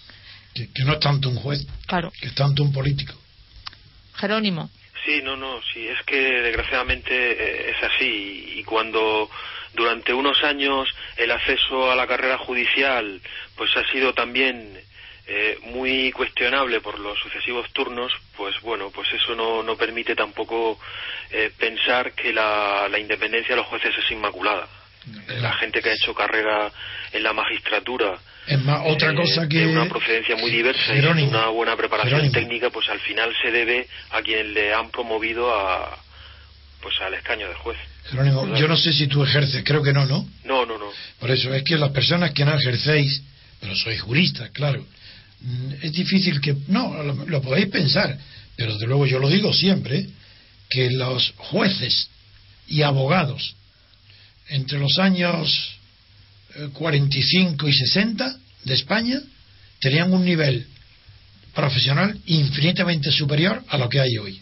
Que, 0.54 0.68
no 0.86 0.94
es 0.94 1.00
tanto 1.00 1.30
un 1.30 1.36
juez, 1.36 1.66
claro. 1.86 2.12
que 2.20 2.28
es 2.28 2.36
tanto 2.36 2.64
un 2.64 2.72
político. 2.72 3.14
Jerónimo. 4.16 4.70
Sí, 5.06 5.22
no, 5.24 5.38
no, 5.38 5.62
sí, 5.74 5.88
es 5.88 6.04
que 6.06 6.18
desgraciadamente 6.18 7.14
eh, 7.14 7.72
es 7.72 7.84
así. 7.84 8.56
Y 8.58 8.64
cuando 8.64 9.30
durante 9.78 10.14
unos 10.14 10.44
años 10.44 10.90
el 11.16 11.32
acceso 11.32 11.90
a 11.90 11.96
la 11.96 12.08
carrera 12.08 12.38
judicial 12.38 13.22
pues 13.56 13.70
ha 13.78 13.90
sido 13.90 14.14
también 14.14 14.78
eh, 15.28 15.58
muy 15.62 16.12
cuestionable 16.12 16.82
por 16.82 17.00
los 17.00 17.18
sucesivos 17.20 17.72
turnos, 17.74 18.12
pues 18.36 18.60
bueno, 18.62 18.90
pues 18.92 19.08
eso 19.14 19.36
no, 19.36 19.62
no 19.62 19.78
permite 19.78 20.16
tampoco 20.16 20.80
eh, 21.32 21.52
pensar 21.58 22.14
que 22.14 22.34
la, 22.34 22.90
independencia 22.98 23.56
de 23.56 23.62
los 23.62 23.68
jueces 23.68 23.94
es 23.98 24.12
inmaculada. 24.12 24.68
La 25.40 25.54
gente 25.54 25.82
que 25.82 25.90
ha 25.90 25.94
hecho 25.94 26.14
carrera 26.14 26.70
en 27.14 27.24
la 27.24 27.32
magistratura 27.32 28.20
es 28.46 28.62
más, 28.64 28.82
otra 28.86 29.14
cosa 29.14 29.48
que 29.48 29.66
una 29.66 29.88
procedencia 29.88 30.36
muy 30.38 30.50
diversa 30.50 30.96
y 30.96 31.00
una 31.24 31.48
buena 31.48 31.76
preparación 31.76 32.32
técnica, 32.32 32.70
pues 32.70 32.90
al 32.90 33.00
final 33.00 33.34
se 33.42 33.52
debe 33.52 33.88
a 34.12 34.22
quien 34.22 34.54
le 34.54 34.74
han 34.74 34.90
promovido 34.90 35.54
a 35.54 35.98
pues 36.82 37.00
al 37.02 37.14
escaño 37.14 37.50
de 37.50 37.56
juez. 37.56 37.78
Jerónimo, 38.10 38.56
yo 38.56 38.68
no 38.68 38.78
sé 38.78 38.94
si 38.94 39.08
tú 39.08 39.24
ejerces, 39.24 39.64
creo 39.66 39.84
que 39.84 39.92
no, 39.92 40.06
¿no? 40.06 40.28
No, 40.46 40.66
no, 40.66 40.78
no. 40.78 40.86
Por 41.20 41.30
eso 41.32 41.54
es 41.54 41.64
que 41.64 41.78
las 41.78 41.92
personas 41.92 42.32
que 42.32 42.46
no 42.46 42.54
ejercéis, 42.54 43.22
pero 43.60 43.76
sois 43.76 44.00
juristas, 44.00 44.50
claro, 44.52 44.86
mm, 45.42 45.72
es 45.82 45.92
difícil 45.92 46.40
que, 46.40 46.56
no, 46.68 47.04
lo, 47.04 47.42
podéis 47.42 47.68
pensar, 47.68 48.18
pero 48.56 48.74
desde 48.74 48.88
luego 48.88 49.06
yo 49.06 49.20
lo 49.20 49.30
digo 49.30 49.54
siempre, 49.54 50.08
que 50.70 50.92
los 50.92 51.34
jueces 51.38 52.10
y 52.68 52.82
abogados 52.82 53.56
entre 54.50 54.80
los 54.80 54.98
años 55.00 55.78
45 56.74 57.66
eh, 57.66 57.70
y 57.70 57.74
60 57.74 58.38
de 58.64 58.74
España 58.74 59.22
tenían 59.80 60.14
un 60.14 60.24
nivel 60.24 60.66
profesional 61.54 62.18
infinitamente 62.26 63.12
superior 63.12 63.64
a 63.68 63.78
lo 63.78 63.90
que 63.90 64.00
hay 64.00 64.18
hoy. 64.18 64.42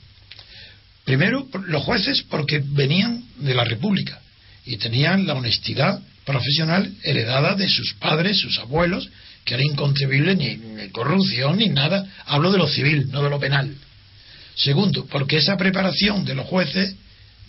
Primero, 1.04 1.48
los 1.68 1.84
jueces 1.84 2.24
porque 2.24 2.62
venían 2.64 3.25
de 3.38 3.54
la 3.54 3.64
República 3.64 4.20
y 4.66 4.78
tenían 4.78 5.28
la 5.28 5.34
honestidad 5.34 6.02
profesional 6.26 6.92
heredada 7.04 7.56
de 7.56 7.70
sus 7.70 7.94
padres, 7.94 8.38
sus 8.40 8.58
abuelos, 8.60 9.10
que 9.44 9.54
era 9.54 9.64
inconcebible 9.64 10.36
ni, 10.36 10.90
corrupción 10.90 11.58
ni 11.58 11.70
nada. 11.70 12.06
Hablo 12.26 12.52
de 12.52 12.58
lo 12.58 12.68
civil, 12.68 13.10
no 13.12 13.24
de 13.24 13.30
lo 13.30 13.40
penal. 13.40 13.74
Segundo, 14.56 15.06
porque 15.06 15.38
esa 15.38 15.56
preparación 15.56 16.26
de 16.26 16.34
los 16.34 16.48
jueces, 16.48 16.96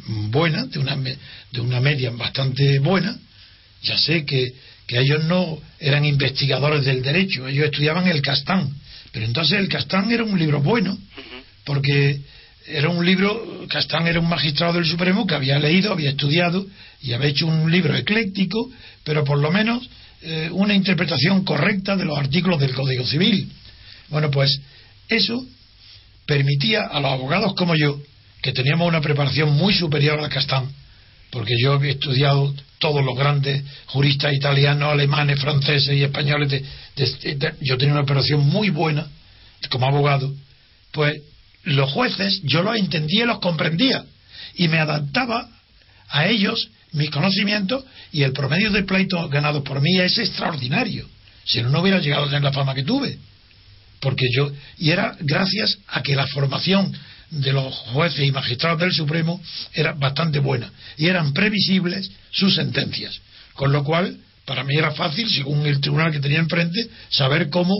buena, 0.06 0.66
de 0.66 0.78
una, 0.78 0.96
de 0.96 1.60
una 1.60 1.80
media 1.80 2.10
bastante 2.10 2.78
buena, 2.80 3.16
ya 3.82 3.96
sé 3.96 4.26
que, 4.26 4.52
que 4.86 4.98
ellos 4.98 5.24
no 5.24 5.58
eran 5.78 6.04
investigadores 6.04 6.84
del 6.84 7.02
derecho, 7.02 7.48
ellos 7.48 7.66
estudiaban 7.66 8.06
el 8.08 8.20
Castán, 8.20 8.74
pero 9.12 9.24
entonces 9.24 9.58
el 9.58 9.68
Castán 9.68 10.10
era 10.12 10.24
un 10.24 10.38
libro 10.38 10.60
bueno, 10.60 10.98
porque 11.64 12.20
era 12.68 12.88
un 12.88 13.04
libro, 13.04 13.66
Castán 13.68 14.06
era 14.06 14.20
un 14.20 14.28
magistrado 14.28 14.74
del 14.74 14.86
Supremo 14.86 15.26
que 15.26 15.34
había 15.34 15.58
leído, 15.58 15.92
había 15.92 16.10
estudiado 16.10 16.66
y 17.00 17.12
había 17.12 17.28
hecho 17.28 17.46
un 17.46 17.70
libro 17.70 17.94
ecléctico, 17.96 18.70
pero 19.04 19.24
por 19.24 19.38
lo 19.38 19.50
menos 19.52 19.88
eh, 20.22 20.48
una 20.52 20.74
interpretación 20.74 21.44
correcta 21.44 21.96
de 21.96 22.04
los 22.04 22.18
artículos 22.18 22.60
del 22.60 22.74
Código 22.74 23.06
Civil. 23.06 23.50
Bueno, 24.08 24.30
pues 24.30 24.60
eso 25.08 25.44
permitía 26.26 26.82
a 26.82 27.00
los 27.00 27.12
abogados 27.12 27.54
como 27.54 27.76
yo, 27.76 28.00
que 28.42 28.52
teníamos 28.52 28.88
una 28.88 29.00
preparación 29.00 29.52
muy 29.52 29.72
superior 29.72 30.20
a 30.20 30.28
Castán, 30.28 30.68
porque 31.30 31.54
yo 31.60 31.72
había 31.72 31.92
estudiado 31.92 32.52
todos 32.78 33.04
los 33.04 33.16
grandes 33.16 33.62
juristas 33.86 34.34
italianos, 34.34 34.92
alemanes, 34.92 35.40
franceses 35.40 35.94
y 35.96 36.02
españoles, 36.02 36.62
yo 37.60 37.78
tenía 37.78 37.94
una 37.94 38.04
preparación 38.04 38.46
muy 38.46 38.70
buena 38.70 39.06
como 39.70 39.86
abogado, 39.86 40.32
pues 40.92 41.20
los 41.66 41.90
jueces 41.90 42.40
yo 42.44 42.62
los 42.62 42.76
entendía 42.76 43.24
y 43.24 43.26
los 43.26 43.40
comprendía 43.40 44.04
y 44.54 44.68
me 44.68 44.78
adaptaba 44.78 45.48
a 46.08 46.26
ellos 46.26 46.68
mis 46.92 47.10
conocimientos 47.10 47.84
y 48.12 48.22
el 48.22 48.32
promedio 48.32 48.70
de 48.70 48.84
pleitos 48.84 49.28
ganados 49.30 49.62
por 49.62 49.80
mí 49.82 49.98
es 49.98 50.16
extraordinario. 50.16 51.06
Si 51.44 51.60
no, 51.62 51.70
no 51.70 51.80
hubiera 51.80 51.98
llegado 51.98 52.24
a 52.24 52.26
tener 52.26 52.42
la 52.42 52.52
fama 52.52 52.74
que 52.74 52.84
tuve. 52.84 53.18
Porque 54.00 54.26
yo, 54.34 54.50
y 54.78 54.90
era 54.90 55.16
gracias 55.20 55.78
a 55.88 56.02
que 56.02 56.14
la 56.14 56.26
formación 56.28 56.92
de 57.30 57.52
los 57.52 57.74
jueces 57.74 58.24
y 58.24 58.30
magistrados 58.30 58.80
del 58.80 58.92
Supremo 58.92 59.42
era 59.74 59.92
bastante 59.92 60.38
buena 60.38 60.70
y 60.96 61.06
eran 61.06 61.32
previsibles 61.32 62.10
sus 62.30 62.54
sentencias. 62.54 63.20
Con 63.54 63.72
lo 63.72 63.82
cual, 63.82 64.18
para 64.44 64.62
mí 64.62 64.76
era 64.76 64.92
fácil, 64.92 65.28
según 65.28 65.66
el 65.66 65.80
tribunal 65.80 66.12
que 66.12 66.20
tenía 66.20 66.38
enfrente, 66.38 66.88
saber 67.10 67.50
cómo 67.50 67.74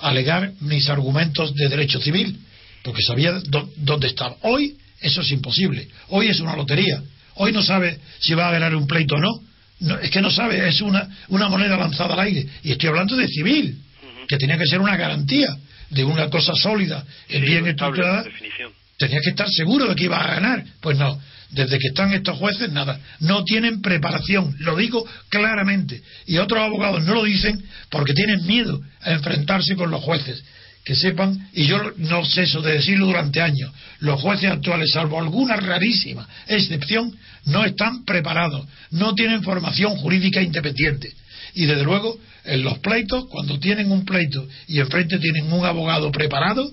alegar 0.00 0.52
mis 0.60 0.88
argumentos 0.90 1.54
de 1.54 1.68
derecho 1.68 2.00
civil 2.00 2.38
porque 2.82 3.02
sabía 3.02 3.32
dónde 3.76 4.08
estaba. 4.08 4.36
Hoy 4.42 4.76
eso 5.00 5.22
es 5.22 5.30
imposible. 5.32 5.88
Hoy 6.08 6.28
es 6.28 6.40
una 6.40 6.56
lotería. 6.56 7.02
Hoy 7.36 7.52
no 7.52 7.62
sabe 7.62 7.98
si 8.18 8.34
va 8.34 8.48
a 8.48 8.52
ganar 8.52 8.74
un 8.74 8.86
pleito 8.86 9.14
o 9.14 9.18
no. 9.18 9.98
es 10.00 10.10
que 10.10 10.20
no 10.20 10.30
sabe, 10.30 10.68
es 10.68 10.80
una, 10.80 11.08
una 11.28 11.48
moneda 11.48 11.76
lanzada 11.76 12.14
al 12.14 12.20
aire. 12.20 12.46
Y 12.62 12.72
estoy 12.72 12.90
hablando 12.90 13.16
de 13.16 13.26
civil, 13.28 13.78
que 14.28 14.36
tenía 14.36 14.58
que 14.58 14.66
ser 14.66 14.80
una 14.80 14.96
garantía 14.96 15.56
de 15.88 16.04
una 16.04 16.28
cosa 16.28 16.52
sólida, 16.54 17.04
bien 17.28 17.66
estructurada. 17.66 18.24
Tenía 18.98 19.20
que 19.20 19.30
estar 19.30 19.48
seguro 19.48 19.86
de 19.86 19.94
que 19.94 20.04
iba 20.04 20.18
a 20.18 20.34
ganar. 20.34 20.64
Pues 20.80 20.98
no, 20.98 21.18
desde 21.50 21.78
que 21.78 21.88
están 21.88 22.12
estos 22.12 22.36
jueces, 22.36 22.70
nada. 22.70 23.00
No 23.20 23.42
tienen 23.44 23.80
preparación, 23.80 24.54
lo 24.60 24.76
digo 24.76 25.06
claramente. 25.30 26.02
Y 26.26 26.36
otros 26.36 26.60
abogados 26.60 27.02
no 27.04 27.14
lo 27.14 27.24
dicen 27.24 27.62
porque 27.88 28.12
tienen 28.12 28.46
miedo 28.46 28.80
a 29.00 29.12
enfrentarse 29.12 29.76
con 29.76 29.90
los 29.90 30.02
jueces 30.02 30.42
que 30.84 30.96
sepan, 30.96 31.48
y 31.52 31.66
yo 31.66 31.78
no 31.98 32.24
ceso 32.24 32.62
de 32.62 32.72
decirlo 32.72 33.06
durante 33.06 33.40
años, 33.40 33.70
los 34.00 34.20
jueces 34.20 34.50
actuales, 34.50 34.90
salvo 34.92 35.20
alguna 35.20 35.56
rarísima 35.56 36.26
excepción, 36.48 37.14
no 37.44 37.64
están 37.64 38.04
preparados, 38.04 38.66
no 38.90 39.14
tienen 39.14 39.42
formación 39.42 39.96
jurídica 39.96 40.40
independiente. 40.40 41.12
Y 41.54 41.66
desde 41.66 41.84
luego, 41.84 42.18
en 42.44 42.62
los 42.62 42.78
pleitos, 42.78 43.26
cuando 43.28 43.58
tienen 43.58 43.90
un 43.90 44.04
pleito 44.04 44.46
y 44.68 44.78
enfrente 44.78 45.18
tienen 45.18 45.52
un 45.52 45.64
abogado 45.64 46.10
preparado, 46.10 46.70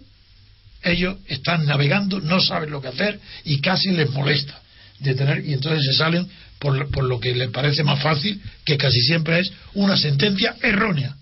ellos 0.83 1.17
están 1.27 1.65
navegando, 1.65 2.21
no 2.21 2.39
saben 2.39 2.69
lo 2.69 2.81
que 2.81 2.87
hacer 2.89 3.19
y 3.43 3.59
casi 3.59 3.91
les 3.91 4.09
molesta 4.11 4.61
de 4.99 5.15
tener, 5.15 5.45
y 5.45 5.53
entonces 5.53 5.83
se 5.85 5.97
salen 5.97 6.27
por, 6.59 6.89
por 6.91 7.03
lo 7.03 7.19
que 7.19 7.35
les 7.35 7.49
parece 7.49 7.83
más 7.83 8.01
fácil, 8.01 8.41
que 8.65 8.77
casi 8.77 8.99
siempre 9.01 9.39
es 9.39 9.51
una 9.73 9.97
sentencia 9.97 10.55
errónea. 10.61 11.15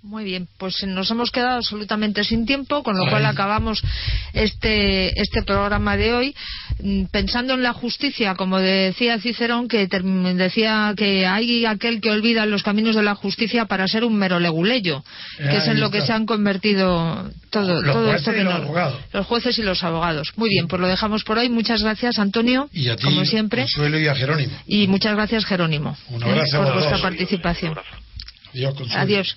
Muy 0.00 0.22
bien, 0.22 0.46
pues 0.58 0.84
nos 0.86 1.10
hemos 1.10 1.32
quedado 1.32 1.56
absolutamente 1.56 2.22
sin 2.22 2.46
tiempo, 2.46 2.84
con 2.84 2.96
lo 2.96 3.04
cual 3.10 3.26
acabamos 3.26 3.82
este, 4.32 5.20
este 5.20 5.42
programa 5.42 5.96
de 5.96 6.14
hoy 6.14 6.36
mm, 6.80 7.06
pensando 7.06 7.54
en 7.54 7.64
la 7.64 7.72
justicia, 7.72 8.36
como 8.36 8.60
decía 8.60 9.18
Cicerón, 9.18 9.66
que 9.66 9.88
decía 9.88 10.94
que 10.96 11.26
hay 11.26 11.66
aquel 11.66 12.00
que 12.00 12.12
olvida 12.12 12.46
los 12.46 12.62
caminos 12.62 12.94
de 12.94 13.02
la 13.02 13.16
justicia 13.16 13.64
para 13.64 13.88
ser 13.88 14.04
un 14.04 14.16
mero 14.16 14.38
leguleyo, 14.38 15.02
que 15.36 15.56
es 15.56 15.66
en 15.66 15.80
lo 15.80 15.90
que 15.90 16.00
se 16.02 16.12
han 16.12 16.26
convertido 16.26 17.28
todo, 17.50 17.82
los 17.82 17.92
todo 17.92 18.14
esto 18.14 18.32
y 18.32 18.44
los 19.12 19.26
jueces 19.26 19.58
y 19.58 19.62
los 19.62 19.82
abogados. 19.82 20.32
Muy 20.36 20.48
bien, 20.48 20.68
pues 20.68 20.80
lo 20.80 20.86
dejamos 20.86 21.24
por 21.24 21.38
hoy. 21.38 21.48
Muchas 21.48 21.82
gracias, 21.82 22.20
Antonio, 22.20 22.68
Y 22.72 22.88
a 22.88 22.94
ti, 22.94 23.02
como 23.02 23.24
siempre, 23.24 23.62
Consuelo, 23.62 23.98
y 23.98 24.06
a 24.06 24.14
Jerónimo. 24.14 24.56
y 24.64 24.86
muchas 24.86 25.16
gracias, 25.16 25.44
Jerónimo, 25.44 25.96
Un 26.10 26.22
¿eh? 26.22 26.26
abrazo 26.26 26.62
por 26.62 26.74
vuestra 26.74 26.98
participación. 26.98 27.74
Consuelo. 27.74 28.94
Adiós. 28.94 29.36